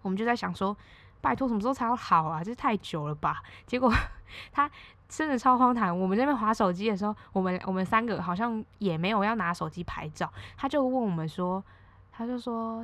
[0.00, 0.74] 我们就在想说
[1.20, 2.42] 拜托什么时候才要好啊？
[2.42, 3.42] 这太久了吧？
[3.66, 3.92] 结果
[4.50, 4.70] 他。
[5.08, 6.00] 真的超荒唐！
[6.00, 11.62] 我们这边划手机的时候，我们我们三个好像也没有要拿手机拍照，他就问我们说，
[12.10, 12.82] 他就说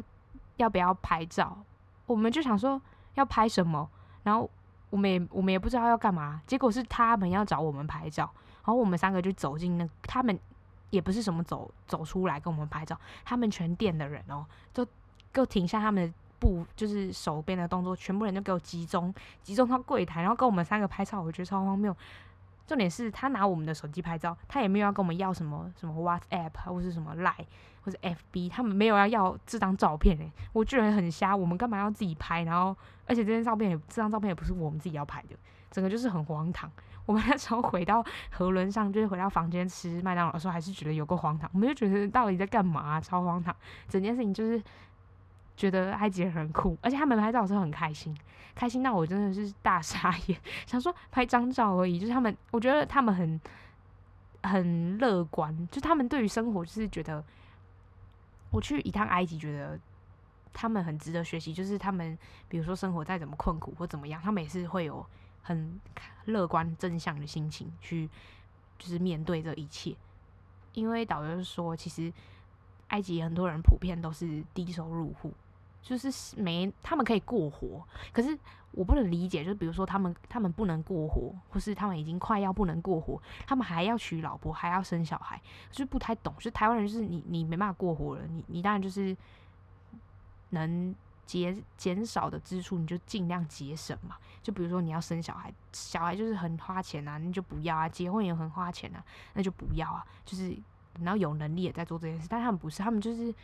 [0.58, 1.56] 要不要拍照，
[2.04, 2.78] 我们就想说
[3.14, 3.88] 要拍什么，
[4.24, 4.50] 然后
[4.91, 10.39] 我们也我们也不知道要干嘛，结果是他们要找我们拍照，然后我们三个就走进那，他们
[10.91, 14.86] 也不是什么走走出来跟我们拍照，他们全店的人哦，就
[15.32, 21.95] 给我停下他们的步，就是手边的动作，全部人都给我集中集中到柜台，然后跟我们三个拍照，我觉得超荒谬。
[22.66, 27.47] 重点是他拿我们的手机拍照，他也没有要跟我们要什么什么 WhatsApp 或是什么 Line
[27.82, 32.43] 或者 FB，他们没有要要这张照片诶、我居然很瞎，我们干嘛要自己拍？
[32.43, 32.76] 然后
[33.09, 35.36] 而且这张照片也这张照片也不是我们自己要拍的，
[35.70, 36.70] 整个就是很荒唐。
[37.06, 41.50] 我们那时候回到河轮上，就是回到房间吃麦当劳的时候，还是觉得有够荒唐。
[41.54, 43.54] 我们就觉得到底在干嘛、超荒唐！
[43.88, 44.62] 整件事情就是。
[45.59, 48.16] 觉得埃及人很酷，而且他们拍照的时候很开心，
[48.54, 51.98] 开心到我真的是大傻眼，想说拍张照而已。
[51.98, 53.40] 就是他们，我觉得他们很
[54.44, 57.24] 很乐观，就他们对于生活就是觉得，
[58.52, 59.76] 我去一趟埃及，觉得
[60.53, 61.53] 他们很值得学习。
[61.53, 62.18] 就是他们，
[62.49, 65.05] 比如说生活再怎么困苦或怎么样，他们也是会有
[65.42, 65.80] 很
[66.26, 68.09] 乐观正向的心情去，
[68.78, 69.96] 就是面对这一切。
[70.74, 72.12] 因为导游说，其实
[72.88, 75.32] 埃及很多人普遍都是低收入户。
[75.80, 77.82] 就是没他们可以过活，
[78.12, 78.36] 可是
[78.72, 85.40] 我不能理解，就是比如说他们他们不能过活，或是他们已经快要不能过活，他们还要娶老婆，还要生小孩，
[85.70, 86.34] 就是不太懂。
[86.40, 89.16] 就台湾人就是你你没办法过活了，你你当然就是
[90.51, 90.94] 能
[91.26, 94.16] 节减少的支出，你就尽量节省嘛。
[94.42, 100.05] 就比如说你要生小孩，小孩就是很花钱啊，你就不要啊；结婚也很花钱啊，那就不要啊。
[100.24, 100.57] 就是
[101.01, 103.34] 然后有能力也在做这件事，但他们不是，他们就是。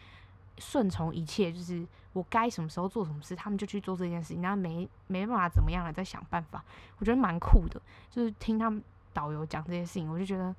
[0.56, 6.64] 顺从一切，就是我该什么时候做什么事，他们就去做这件事情，然后没没办法怎么样了，再想办法。
[6.98, 8.80] 我觉得蛮酷的，就是听他们
[9.12, 10.54] 导游讲这些事情，我就觉得，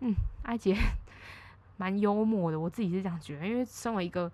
[0.00, 0.12] 嗯，
[0.42, 0.74] 埃及
[1.78, 2.58] 蛮幽默的。
[2.58, 4.28] 我自己是这样觉得，因为身为一个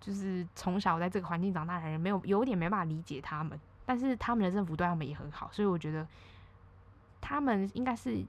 [0.00, 6.06] 就是从小在这个环境长大的人，没有有点没办法理解他们，但是他们的政府对他们也很好，所以我觉得
[7.20, 8.24] 他们应该是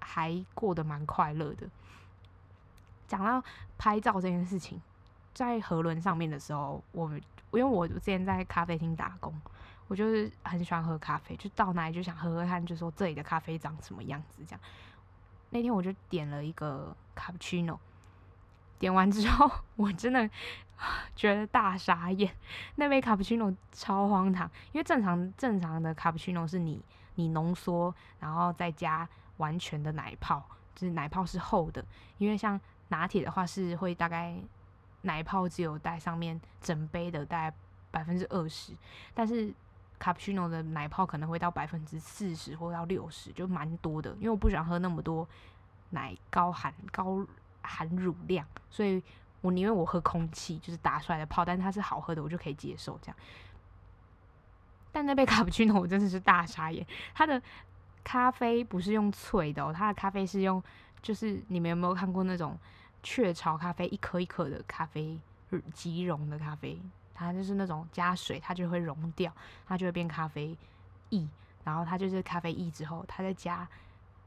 [0.00, 1.68] 还过得蛮快乐的。
[3.06, 3.42] 讲到
[3.76, 4.80] 拍照这件事情。
[5.32, 7.20] 在河轮上面的时候，我因
[7.52, 9.32] 为我之前在咖啡厅打工，
[9.86, 14.60] 我就是很喜欢喝咖啡，就到哪里就想喝喝看，就说这里的咖啡长什么样子这样。
[15.50, 17.78] 那天我就点了一个卡布奇诺，
[18.80, 20.28] 点完之后 我真的
[21.14, 22.34] 觉得大傻眼，
[22.74, 26.82] 那杯卡布奇诺超荒唐，因为正常正常的卡布奇诺是你
[27.14, 30.42] 你浓缩，然后再加完全的奶泡，
[30.74, 31.84] 就是奶泡是厚的，
[32.18, 34.34] 因为像拿铁的话是会大概。
[35.02, 37.56] 奶泡只有带上面整杯的大概
[37.90, 38.74] 百分之二十，
[39.14, 39.50] 但是
[39.98, 44.10] 卡布奇诺的奶泡可能会到百分之四十或到六十，就蛮多的。
[44.16, 45.26] 因为我不喜欢喝那么多
[45.88, 47.26] 奶高含高
[47.62, 49.02] 含乳量，所以
[49.40, 53.16] 我宁愿我喝空气，就是打出来的泡，但它是好喝的，我就可以接受这样。
[54.92, 57.40] 但那杯 卡布奇诺我真的是大傻眼，它的
[58.02, 60.62] 咖啡不是用萃的哦，它的咖啡是用，
[61.02, 62.58] 就是你们有没有看过那种？
[63.02, 65.18] 雀巢咖啡一颗一颗的咖啡，
[65.72, 66.78] 即溶的咖啡，
[67.14, 69.32] 它就是那种加水，它就会溶掉，
[69.66, 70.54] 它就会变咖啡
[71.08, 71.26] 液。
[71.64, 73.66] 然后它就是咖啡液之后，它再加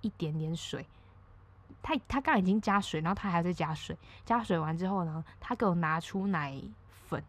[0.02, 0.84] 一点点水。
[1.84, 3.96] 他他刚已经加水，然后他还在加水。
[4.26, 6.60] 加水完之后呢，他给我拿出奶
[7.08, 7.24] 粉，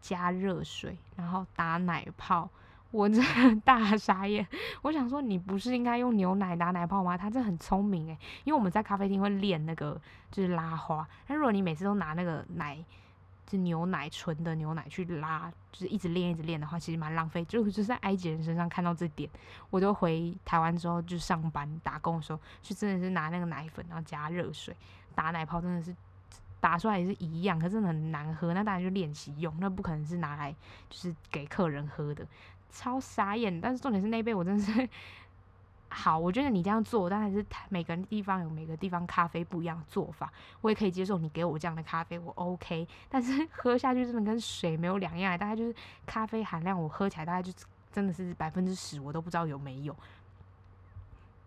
[0.00, 2.48] 加热水，然后打奶泡。
[2.90, 4.46] 我真的大傻眼，
[4.82, 7.16] 我想说，你不是应该用牛奶打奶泡吗？
[7.16, 9.98] 他这很聪明诶，因为我们在咖啡厅会练那个
[10.30, 12.76] 就是拉花，但如果你每次都拿那个奶，
[13.46, 17.44] 就牛奶纯的牛奶去拉，就是一直练一直练的话，其实蛮浪费。
[17.44, 19.28] 就就是在埃及人身上看到这点，
[19.70, 24.74] 我就回台湾之后就上班打工的时候，就真的是拿那个奶粉，然后加热水
[25.14, 25.94] 打奶泡，真的是
[26.60, 28.54] 打出来也是一样，可是很难喝。
[28.54, 30.54] 那当然就练习用，那不可能是拿来
[30.88, 32.26] 就是给客人喝的。
[32.70, 34.88] 超傻眼，但是重点是那杯我真的是
[35.94, 40.32] 好，我觉得你这样做，当然是每个地方有每个地方咖啡不一样的做法，
[40.62, 42.88] 我也可以接受你给我这样的咖啡，我 OK。
[43.10, 45.74] 但是 喝下去真的跟水没有两样，大概就是
[46.06, 47.52] 咖啡含量，我喝起来大概就
[47.92, 49.94] 真的是百分之十，我都不知道有没有。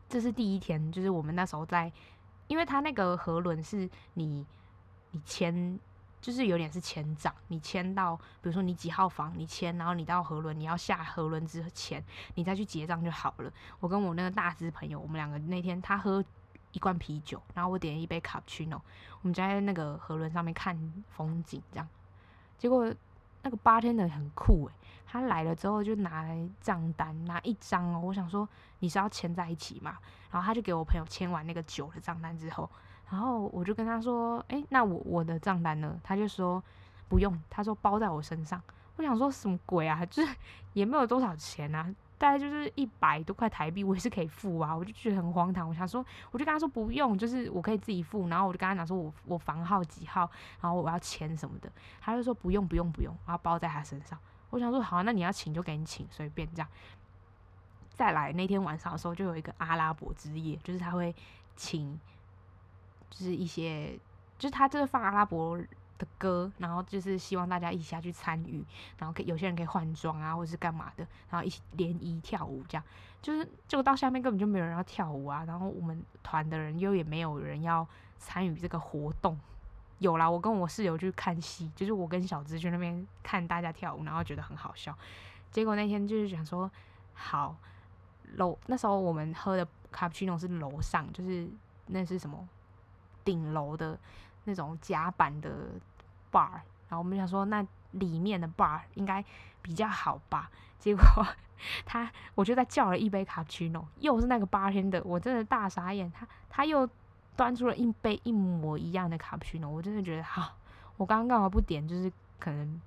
[0.07, 1.91] 这是第一天，就是我们那时候在，
[2.47, 4.45] 因为它那个河轮是你
[5.11, 5.79] 你签。
[6.25, 12.03] 就是有点是签账，你签到，比如说你几号房，你签，然后你到河轮，你要下河轮之前，
[12.33, 13.53] 你再去结账就好了。
[13.79, 16.25] 我跟我那个大只朋友，我们两个那天他喝
[16.71, 18.81] 一罐啤酒，然后我点一杯卡布奇诺，
[19.21, 20.75] 我们就在那个河轮上面看
[21.09, 21.87] 风景，这样。
[22.57, 22.91] 结果
[23.43, 24.73] 那个八天的很酷诶，
[25.05, 28.49] 他来了之后就拿来账单，拿一张哦，我想说
[28.79, 29.99] 你是要签在一起嘛，
[30.31, 32.67] 然后他就给我朋友签完那个酒的账单之后。
[33.09, 36.61] 然后我就跟他说：“哎、那我我的账单呢？”他就说
[37.07, 38.61] ：“不用。”他说：“包在我身上。”
[38.97, 40.03] 我想说什么鬼啊？
[40.07, 40.35] 就是
[40.73, 44.75] 也没有多少钱啊，大概就是一百多块台币，我也是可以付啊。
[44.75, 45.67] 我就觉得很荒唐。
[45.67, 48.27] 我想说，我就跟他说不用，就是我可以自己付。
[48.29, 50.21] 然后我就跟他讲说我我房号几号，
[50.61, 51.69] 然后我要钱什么的。
[51.99, 54.17] 他就说不用不用不用，然后包在他身上。
[54.49, 56.67] 我想说好，那你要请就给你请，随便这样。
[57.93, 61.13] 再来那天晚上的时候，就有一个阿拉伯之夜，就是他会
[61.55, 61.99] 请。
[63.09, 63.97] 就是一些，
[64.37, 65.57] 就是他就是放阿拉伯
[65.97, 68.63] 的歌，然后就是希望大家一起下去参与，
[68.97, 72.83] 然后可以有些人可以换装啊，或者是干嘛的，然后一起联谊跳舞，这样
[73.21, 77.87] 就是结果到下面根本就没有人要跳舞啊，然后我们团的人又也没有人要
[78.17, 79.39] 参与这个活动。
[79.99, 84.93] 有啦，我跟我室友去看戏，就是我跟小资去那边看大家跳舞，然后觉得很好笑。
[85.49, 86.69] 结果那天就是想说，
[87.13, 87.55] 好
[88.33, 91.49] 楼那时候我们喝的卡布奇诺是楼上，就是
[91.87, 92.45] 那是什么？
[93.25, 93.99] 顶楼的
[94.45, 95.49] 那种夹板的
[96.31, 96.51] bar，
[96.87, 99.23] 然后我们想说，那里面的 bar 应该
[99.61, 100.49] 比较好吧？
[100.79, 101.03] 结果
[101.85, 106.11] 他我就在叫了一杯卡布奇诺，又是那个 bartender，我真的大傻眼。
[106.11, 106.87] 他他又
[107.35, 110.55] 端出了一杯一模一样的卡布奇诺，我真的觉得好，
[110.97, 111.87] 我刚刚干嘛不点？
[111.87, 112.81] 就是可能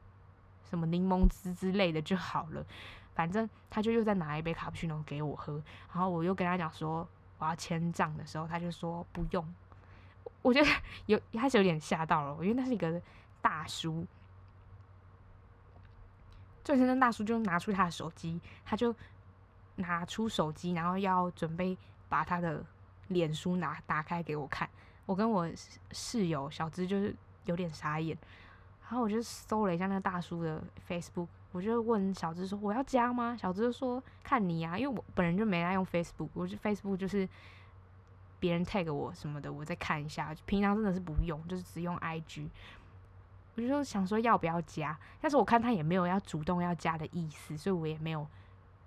[0.62, 2.64] 什么柠檬汁之类的就好了。
[3.14, 5.54] 反正他就又再拿一杯卡布奇诺给我喝，
[5.92, 7.08] 然后我又跟他讲说
[7.38, 9.44] 我要签账的时候，他就说不用。
[10.42, 10.68] 我觉得
[11.06, 13.00] 有一开始有点吓到了，因为那是一个
[13.40, 14.06] 大叔，
[16.62, 18.94] 就先生大叔就拿出他的手机，他就
[19.76, 21.76] 拿出手机，然后要准备
[22.08, 22.64] 把他的
[23.08, 24.68] 脸书拿打开给我看。
[25.06, 25.50] 我跟我
[25.90, 27.14] 室友小芝就是
[27.44, 28.16] 有点傻眼，
[28.82, 37.28] 然后我就搜了一下那个大叔的 Facebook，我就问小芝说：“我要加吗？”小芝就说：“看你啊，因为我本人就没爱用 Facebook，我就 Facebook 就是。”
[38.40, 40.34] 别人 tag 我什么的，我再看一下。
[40.46, 42.48] 平常真的是不用，就是只用 IG。
[43.56, 48.24] 我就想说要不要加，但是我看他也没有要主动要加的意思，所以我也没有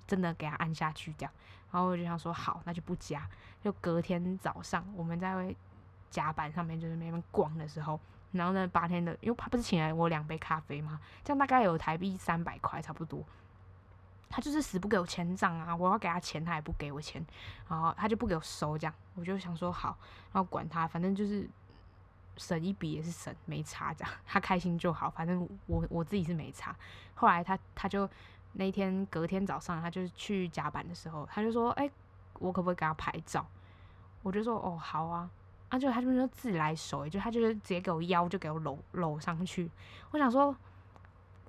[0.08, 1.34] 真的给他按下去这样。
[1.72, 3.28] 然后我就想说好，那就不加。
[3.62, 5.56] 就隔天早上我们在
[6.10, 8.00] 甲板上面就是那边逛的时候，
[8.32, 11.00] 然后呢，八天的，因为他不是请了我两杯咖啡吗？
[11.24, 13.22] 这样大概有台币三百块差不多。
[14.32, 15.76] 他就是死不给我钱账啊！
[15.76, 17.24] 我要给他钱，他也不给我钱，
[17.68, 19.98] 然后他就不给我收，这样我就想说好，
[20.32, 21.48] 然后管他，反正就是
[22.38, 26.76] 省一笔也是省，没差这样，他开心就好，反正我我自己是没差。
[27.14, 28.10] 后来他他就
[28.54, 31.90] 那天隔天早上，他就是去甲板的时候，他就说：“哎、
[32.40, 33.46] 我可不可以给他拍照？”
[34.24, 35.30] 我就说：“哦，好啊。”
[35.70, 39.72] 啊，就他就说自来熟，就他就是直接给我腰，就给我搂搂上去。
[40.12, 40.54] 我想说，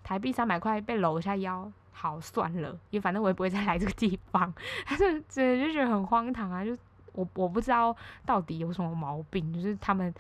[0.05, 1.73] 台币三百块被搂一下腰。
[2.03, 4.53] 好算了，因为反正我也不会再来这个地方，
[4.85, 6.65] 他就真的就觉得很荒唐啊！
[6.65, 6.77] 就
[7.13, 7.97] 我我不知道
[8.27, 10.13] 到底有什么毛病，就是他们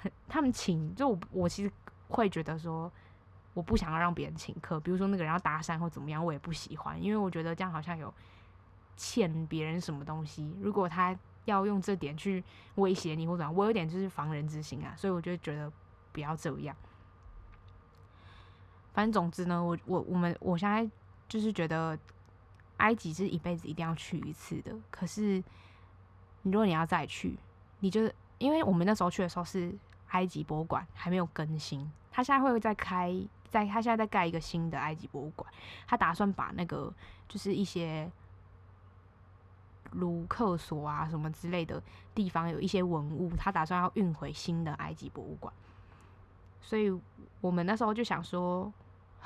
[0.00, 1.70] 很他们请，就我我其实
[2.08, 2.90] 会觉得说，
[3.54, 8.12] 我不想要让别人请客，比如说那个人要搭讪或怎么样，我也不喜欢，因为我觉得这样好像有
[8.96, 10.52] 欠别人什么东西。
[10.60, 12.42] 如果他要用这点去
[12.74, 15.70] 威胁你或怎样，我有点就是防人之心啊，所以我就觉得
[16.10, 16.74] 不要这样。
[18.92, 20.90] 反正总之呢，我我我们我现在。
[21.28, 21.98] 就是觉得
[22.78, 24.74] 埃及是一辈子一定要去一次的。
[24.90, 25.42] 可是，
[26.42, 27.38] 如果你要再去，
[27.80, 29.74] 你就因为我们那时候去的时候是
[30.08, 33.12] 埃及博物馆还没有更新，他现在会再开，
[33.48, 35.52] 在他现在在盖一个新的埃及博物馆，
[35.86, 36.92] 他打算把那个
[37.28, 38.10] 就是一些
[39.92, 41.82] 卢克索啊什么之类的
[42.14, 45.52] 地方有一些文物，他打算要运回新的埃及博物馆。
[46.60, 46.92] 所以
[47.40, 48.72] 我们那时候就想说，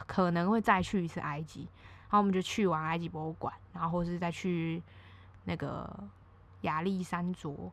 [0.06, 1.68] 可能会再去一次埃及。
[2.12, 4.82] 然后我们就去完埃及博物馆，然后或是再去
[5.44, 5.88] 那个
[6.60, 7.72] 亚历山卓，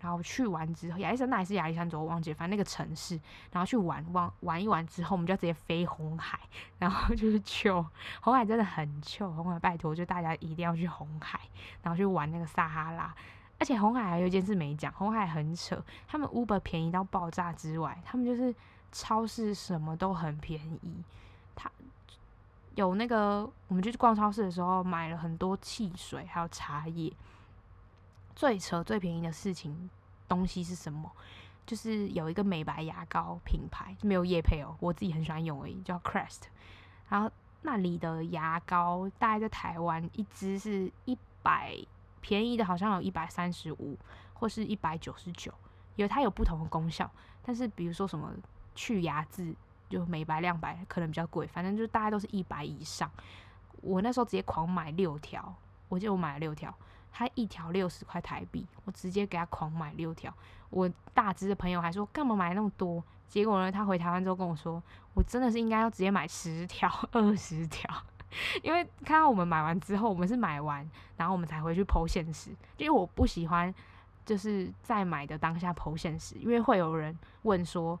[0.00, 3.14] 然后去完之后，亚历山大还是亚历山卓，我忘记，反正那个城市，
[3.52, 6.40] 然后去玩玩玩一玩之后，我们就直接飞红海，
[6.80, 11.38] 然后就是去红海真的很臭，红海拜托，就大家一定要去红海，
[11.80, 13.14] 然后去玩那个撒哈拉，
[13.60, 18.52] 而且红海还有一件事没讲，红海很扯，他们 Uber 便宜到爆炸之外，他们就是
[18.90, 21.04] 超市什么都很便宜，
[22.74, 27.12] 有那个，我们就去逛超市的时候买了很多汽水，还有茶叶。
[28.34, 29.88] 最扯最便宜的事情
[30.28, 31.10] 东西是什么？
[31.64, 36.42] 就是有一个美白牙膏品牌，没有叶配哦，我自己很喜欢用而已，叫 Crest。
[37.08, 37.30] 然后
[37.62, 41.74] 那里的牙膏大概在台湾一支是一百，
[42.20, 43.96] 便宜的好像有一百三十五
[44.34, 45.54] 或是一百九十九，
[45.96, 47.10] 因为它有不同的功效。
[47.40, 48.32] 但是比如说什么
[48.74, 49.54] 去牙渍，
[49.94, 53.10] 就美白亮白可能比较贵，反正就大概都是一百以上。
[53.80, 55.54] 我那时候直接狂买六条，
[55.88, 56.74] 我记得我买了六条。
[57.16, 60.34] 他一条六十块台币，我直接给他狂买六条。
[60.68, 63.00] 我大只的朋友还说干嘛买那么多？
[63.28, 64.82] 结果呢，他回台湾之后跟我说，
[65.14, 67.88] 我真的是应该要直接买十条、二十条，
[68.64, 73.72] 因为看到我们买完之后，我们是买完，然后我们才回去剖现实，因为我不喜欢
[74.24, 77.96] 就是在买的当下剖现实，因为会有人问说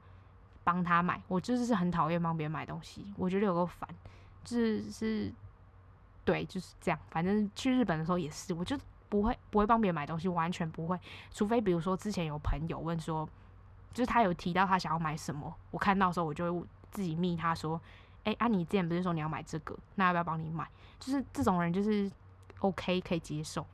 [0.64, 3.88] 帮他买，我就是很讨厌帮别人买东西，我觉得有够烦，
[4.42, 5.32] 就是是
[6.24, 8.76] 对就是这样，反正去日本的时候也是，我就。
[9.06, 10.98] 不会不会帮别人买东西，完全不会。
[11.30, 13.28] 除非比如说之前有朋友问说，
[13.92, 17.80] 就是他有提到他想要买什么，我看到的时候我就会自己密他说，
[18.24, 20.68] 哎、欸、啊，你之前不是说你要买这个，那要不要帮你买？
[20.98, 22.10] 就是这种人就是
[22.58, 23.64] OK 可以接受。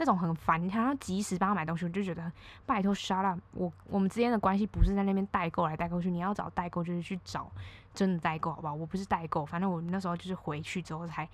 [0.00, 2.32] 那种很烦，你还要及时帮他买东西，我就觉得
[2.66, 3.38] 拜托 shut up。
[3.52, 7.48] 我我们之间的关系不是在那边代购来代购去，你要找代购就是去找
[7.94, 8.74] 真的代购，好不好？
[8.74, 11.28] 我不是代购，反正我那时候就是回去之后才。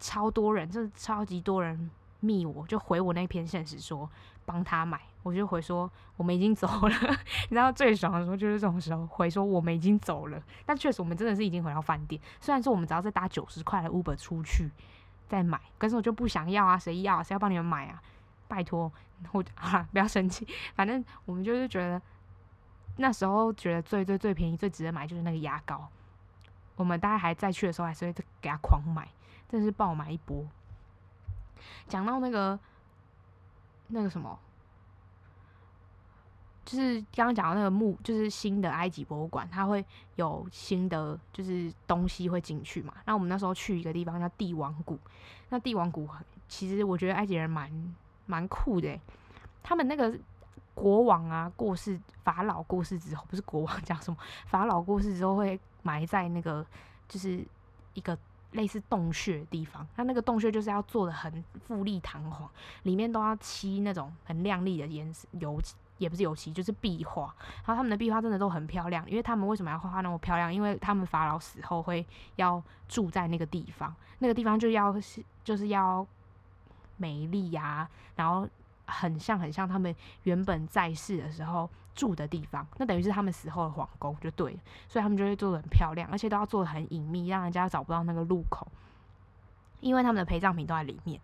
[0.00, 1.90] 超多人，就是超级多人
[2.20, 4.08] 密我，就回我那篇现实说
[4.46, 6.94] 帮他买，我就回说我们已经走了。
[7.50, 10.40] 你知道最爽的时候就是这种时候，回说我们已经走了。
[10.64, 14.70] 但确实我们真的是已经回到饭店，虽然说我们只要再搭九十块的 Uber 出去
[15.28, 17.22] 再买，可是我就不想要啊，谁要？
[17.22, 18.02] 谁要帮你们买啊？
[18.48, 18.90] 拜托，
[19.32, 22.00] 我 啊不要生气，反正我们就是觉得
[22.96, 25.88] 那时候觉得最最最便宜、最值得买就是那个牙膏。
[26.76, 29.06] 我们大家还在去的时候，还是会给他狂买。
[29.48, 30.46] 真是爆买一波。
[31.88, 32.58] 讲到那个
[33.88, 34.38] 那个什么，
[36.68, 39.82] 就是刚刚讲到那个墓，就是新的埃及博物馆，它会
[40.16, 42.92] 有新的就是东西会进去嘛。
[43.06, 44.98] 那我们那时候去一个地方叫帝王谷，
[45.48, 46.06] 那帝王谷
[46.46, 47.72] 其实我觉得埃及人蛮
[48.26, 49.00] 蛮酷的，
[49.62, 50.14] 他们那个
[50.74, 56.66] 国王啊过世，法老过世之后，不是国王 讲什么，法老过世之后会埋在那个
[57.08, 57.42] 就是
[57.94, 58.18] 一个。
[58.52, 62.50] 类似洞穴的地方，它那个洞穴就是要做的很富丽堂皇，
[62.84, 67.34] 里面都要漆那种很亮丽的颜色油漆，也不是油漆，就是壁画。
[67.64, 70.52] 然后他们的壁画真的都很漂亮，因为他们为什么要画画那么漂亮？
[70.52, 72.04] 因为他们法老死后会
[72.36, 76.06] 要住在那个地方，那个地方就要是就是要
[76.96, 78.48] 美丽呀、然后
[78.86, 88.66] 很像很像他们原本在世的时候住的地方，那等于是他们死后的皇宫就对了，所以他们就会做的很漂亮，而且都要做的很隐秘，让人家找不到那个入口，
[89.80, 91.20] 因为他们的陪葬品都在里面，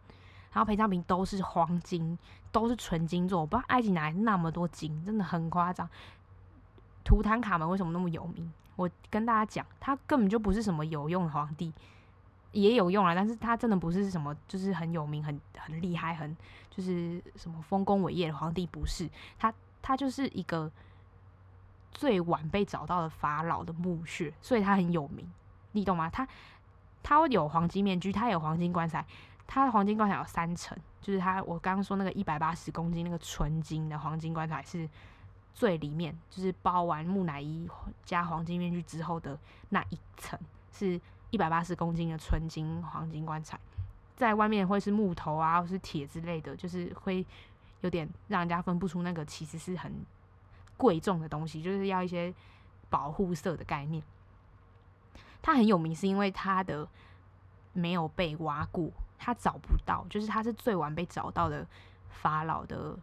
[0.55, 2.19] 然后陪葬品都是黄金，
[2.51, 5.87] 都是纯金做，我不知道埃及哪来那么多金，真的很夸张。
[7.05, 8.51] 图坦卡门为什么那么有名？
[8.77, 11.71] 我跟大家讲，他根本就不是什么有用的皇帝，
[12.53, 16.35] 也有用啊，但是他真的不是什么就是很有名、很很厉害、很
[16.71, 19.53] 就是什么丰功伟业的皇帝，不是他。
[19.87, 20.73] 他就是一个
[21.91, 25.31] 最晚被找到的法老的墓穴，所以他很有名，
[25.73, 26.09] 你懂吗？
[26.09, 26.27] 他
[27.03, 29.05] 他有黄金面具，他有黄金棺材，
[29.47, 34.89] 它的黄金棺材有三层，就是它我刚刚说那个一百八十公斤那个纯金的黄金棺材是
[35.53, 37.69] 最里面，就是包完木乃伊
[38.05, 39.39] 加黄金面具之后的
[39.69, 40.39] 那一层，
[40.73, 43.59] 是一百八十公斤的纯金黄金棺材，
[44.17, 47.25] 在外面会是木头啊，或是铁之类的，就是会。
[47.81, 49.93] 有点让人家分不出那个其实是很
[50.79, 52.33] 贵重的东西，就是要一些
[52.89, 54.03] 保护色的概念。
[55.43, 56.89] 它很有名是因为它的
[57.75, 61.67] 没有被挖过，他找不到，就是他是最晚被找到的
[62.09, 62.99] 法老的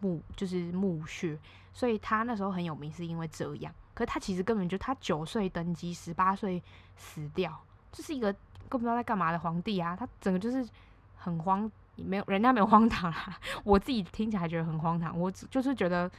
[0.00, 1.38] 墓，就是墓穴，
[1.72, 3.72] 所以他那时候很有名是因为这样。
[3.94, 6.60] 可是他其实根本就他九岁登基，十八岁
[6.96, 7.56] 死掉，
[7.92, 8.32] 就是一个
[8.68, 9.94] 更不知道在干嘛的皇帝啊！
[9.94, 10.68] 他整个就是
[11.16, 11.70] 很荒。
[11.96, 15.16] 没有，人家没有 荒唐啦，我自己听起来觉得很荒唐。
[15.16, 16.10] 我就是觉得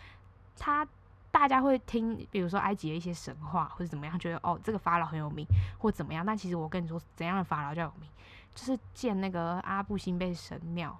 [0.57, 0.87] 他
[1.35, 5.45] 大家会听，比如说埃及的一些神话或者怎么样，觉得哦这个法老很有名
[5.77, 6.25] 或怎么样。
[6.25, 8.09] 但其实我跟你说，怎样的法老叫有名？
[8.55, 10.97] 就是建那个阿布辛贝神庙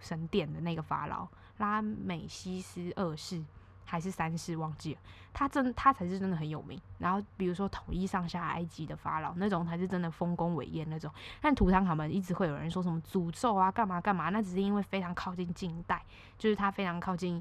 [0.00, 1.28] 神殿的那个法老
[1.58, 3.44] 拉美西斯二世。
[3.86, 5.00] 还是三世忘记了，
[5.34, 6.80] 他真他才是真的很有名。
[6.98, 11.12] 然后比如说统一上下埃及的法老那种才是真的丰功伟业那种。
[11.38, 16.02] 但图坦卡门一直会有人说什么诅咒啊，干嘛干嘛，那只是因为非常靠近近代，
[16.38, 17.40] 就是他非常靠近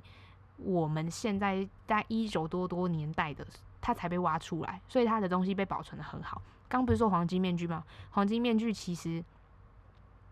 [0.63, 3.45] 我们现在在一九多多年代的，
[3.81, 6.41] 它才被挖出来，所以它的东西被保存的很好。
[6.67, 7.83] 刚不是说黄金面具吗？
[8.11, 9.23] 黄金面具其实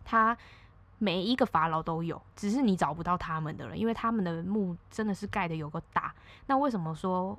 [0.03, 0.35] 它
[0.97, 6.13] 每一个法老都有，只是你找不到他们的了，因为他们的墓真的是盖的有够大。
[6.47, 7.37] 那为什么说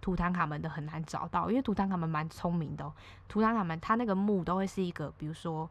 [0.00, 1.50] 图坦卡门的很难找到？
[1.50, 2.92] 因为图坦卡门蛮聪明的喔，
[3.28, 5.68] 图坦卡门他那个墓都会是一个，比如说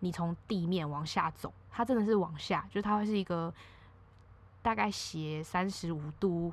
[0.00, 3.52] 你从地面往下走，它真的是往下，就是它会是一个
[4.66, 6.52] 大概斜三十五度。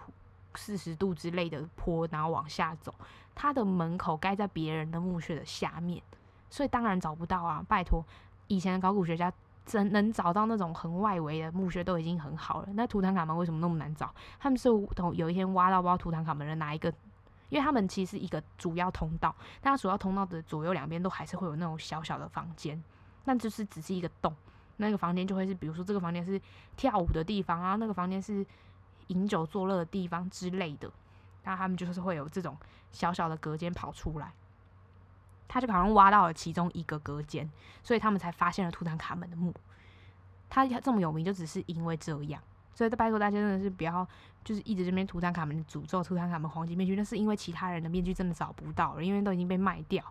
[0.55, 2.93] 四十度之类的坡，然后往下走，
[3.34, 5.99] 它的门口盖在别人的墓穴的下面，
[6.47, 7.66] 所以当然找不到啊！
[7.68, 8.05] 拜托，
[8.45, 9.34] 以前的考古学家
[9.66, 12.68] 真能找到那种很外围的墓穴都已经很好了。
[12.74, 14.14] 那图坦卡门为什么那么难找？
[14.39, 16.93] 他们是有有一天挖到不知道图坦卡门的哪一个，
[17.49, 22.80] 因为他们其实是一个主要通道，但它主要通道的左右两边都还是会有那种小小的房间，
[23.26, 24.32] 那就是只是一个洞，
[24.78, 26.40] 那个房间就会是，比如说这个房间是
[26.76, 28.46] 跳舞的地方啊，那个房间是。
[29.08, 30.90] 饮酒作乐的地方之类的，
[31.44, 32.58] 那他们就是会有这种
[32.94, 34.32] 小小的隔间跑出来，
[35.46, 37.48] 他就好像挖到了其中一个隔间，
[37.84, 39.54] 所以他们才发现了图坦卡门的墓。
[40.50, 42.42] 他这么有名，就只是因为这样。
[42.74, 44.08] 所以拜托大家真的是不要，
[44.42, 50.02] 就是一直这边图坦卡门的诅咒，图坦卡门黄金面具，那是因为其他人的面具真的找不到了，因为都已经被卖掉。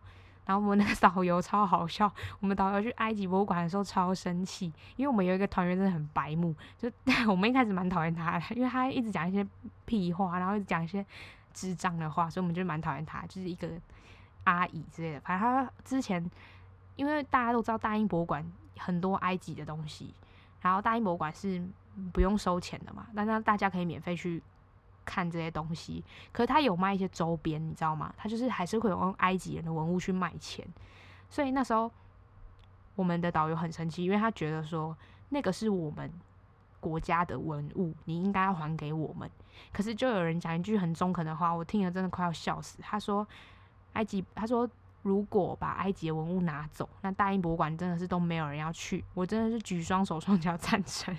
[0.44, 4.66] 然后我们那个导游超好笑，我们导游去埃及博物馆的时候超生气，
[4.96, 6.90] 因为我们有一个团员真的很白目，就
[7.30, 9.46] 我们一开始蛮讨厌他的，因为他一直讲一些
[9.84, 11.04] 屁话，然后一直讲一些
[11.54, 13.68] 智障的话，所以我们就蛮讨厌他，就是一个
[14.44, 15.20] 阿姨之类的。
[15.20, 16.28] 反正他之前，
[16.96, 18.44] 因为大家都知道大英博物馆
[18.78, 20.12] 很多埃及的东西，
[20.60, 21.62] 然后大英博物馆是
[22.12, 24.42] 不用收钱的嘛，但是大家可以免费去。
[25.04, 28.12] 看这些东西，可是他有卖一些周边，你知道吗？
[28.16, 30.66] 他就是还是会用埃及人的文物去卖钱，
[31.28, 31.90] 所以那时候
[32.94, 34.96] 我们的导游很生气，因为他觉得说
[35.30, 36.12] 那个是我们
[36.80, 39.30] 国家的文物，你应该要还给我们。
[39.72, 42.80] 可是就有人讲一句很中肯的话，我听了真的快要笑死。
[42.82, 43.26] 他说
[43.92, 44.68] 埃及，他说
[45.02, 49.04] 如果把埃及的文物拿走，那大英博物馆真的是都没有人要去。
[49.14, 51.16] 我真的是举双手双脚 赞成。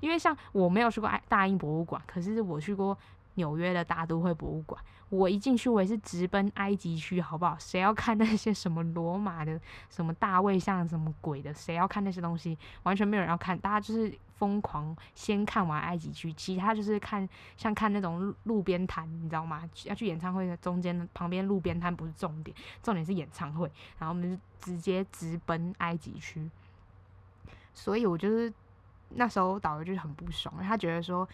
[0.00, 2.96] 因为像我没有去过爱大英博物馆，可是我去过
[3.34, 4.82] 纽约的大都会博物馆。
[5.08, 7.56] 我一进去，我也是直奔埃及区，好不好？
[7.58, 11.52] 谁要看那些什么罗马的、什么大卫像、什么鬼的？
[11.52, 12.56] 谁要看那些东西？
[12.84, 19.68] 完全没有人要看，大家就是疯狂先看完埃及区，其他就是看像看那种路边摊，你知道吗？
[19.82, 23.68] 要去演唱会的中间旁边路边摊不是重点，重点是演唱会。
[23.98, 26.48] 然后我们就直接直奔埃及区，
[27.74, 28.52] 所以我就是。
[29.10, 31.28] 那时候导游就是很不爽，他觉得说，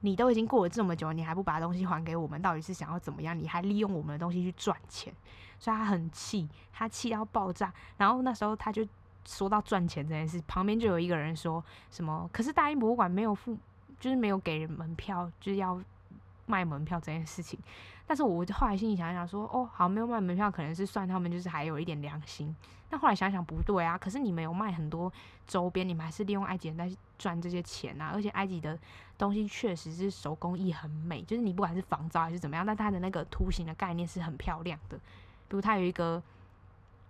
[0.00, 3.38] 你都已经过了这么久，你还不把东西还给我们，到底是想要怎么样？
[3.38, 5.12] 你还利用我们的东西去赚钱，
[5.58, 7.72] 所以他很气，他气到爆炸。
[7.96, 8.86] 然后那时候他就
[9.24, 13.56] 说到赚钱这件事，旁边就有一个人说什么，可是大英博物馆没有付，
[13.98, 15.80] 就是没有给人门票，就是要
[16.46, 17.58] 卖门票这件事情。
[18.06, 22.54] 但是我后来心里想想说，哦，好，没有卖门票，可能是算他们就是还有一点良心。
[22.88, 25.10] 但后来想想不对啊，可是你们有卖很多
[25.46, 28.10] 周边，你们还是利用埃及人在赚这些钱啊。
[28.14, 28.78] 而且埃及的
[29.16, 34.98] 东西确实是手工艺很美，就是你不管是仿造还是怎么样，但它的那个图形的概念是很漂亮的。
[35.48, 36.22] 比如它有一个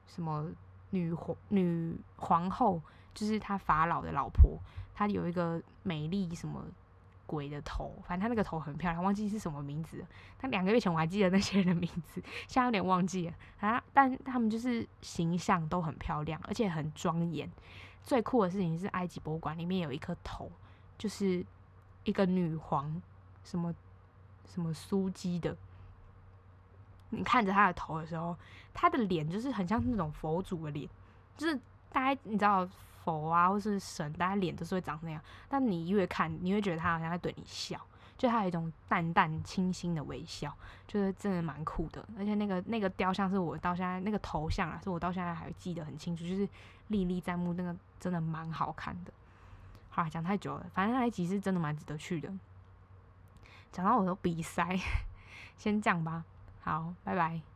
[0.06, 0.48] 什么
[0.90, 2.80] 女皇女皇后，
[3.12, 4.58] 就是他法老的老婆，
[4.94, 6.64] 她有一个美丽什么。
[7.34, 10.06] 鬼的头，反正他那个头很漂亮，忘记是什么名字。
[10.38, 13.82] 他两个月前我还记得那些人的名字，现在有点忘记了啊。
[13.92, 17.50] 但他们就是形象都很漂亮，而且很庄严。
[18.04, 20.50] 最酷的事情是，埃及博物馆里面有一颗头，
[20.96, 21.44] 就是
[22.04, 23.02] 一个女皇，
[23.42, 23.74] 什么
[24.46, 25.56] 什么苏姬的。
[27.10, 28.36] 你看着她的头的时候，
[28.72, 30.88] 她的脸就是很像那种佛祖的脸，
[31.36, 31.60] 就是
[31.90, 32.68] 大家你知道。
[33.04, 35.20] 佛啊，或是神，大家脸都是会长那样。
[35.48, 37.80] 但你越看，你会觉得他好像在对你笑，
[38.16, 40.52] 就他有一种淡淡清新的微笑，
[40.88, 42.06] 就是真的蛮酷的。
[42.18, 46.48] 而且那个那个雕像是我到现在那个头像啊，是我到现在还记得很清楚，就是
[46.88, 49.12] 历历在目，那个真的蛮好看的。
[49.90, 52.32] 好啦，讲太久了，反正埃及是真的蛮值得去的。
[53.70, 54.78] 讲到我都鼻塞，
[55.56, 56.24] 先这样吧。
[56.62, 57.53] 好，拜拜。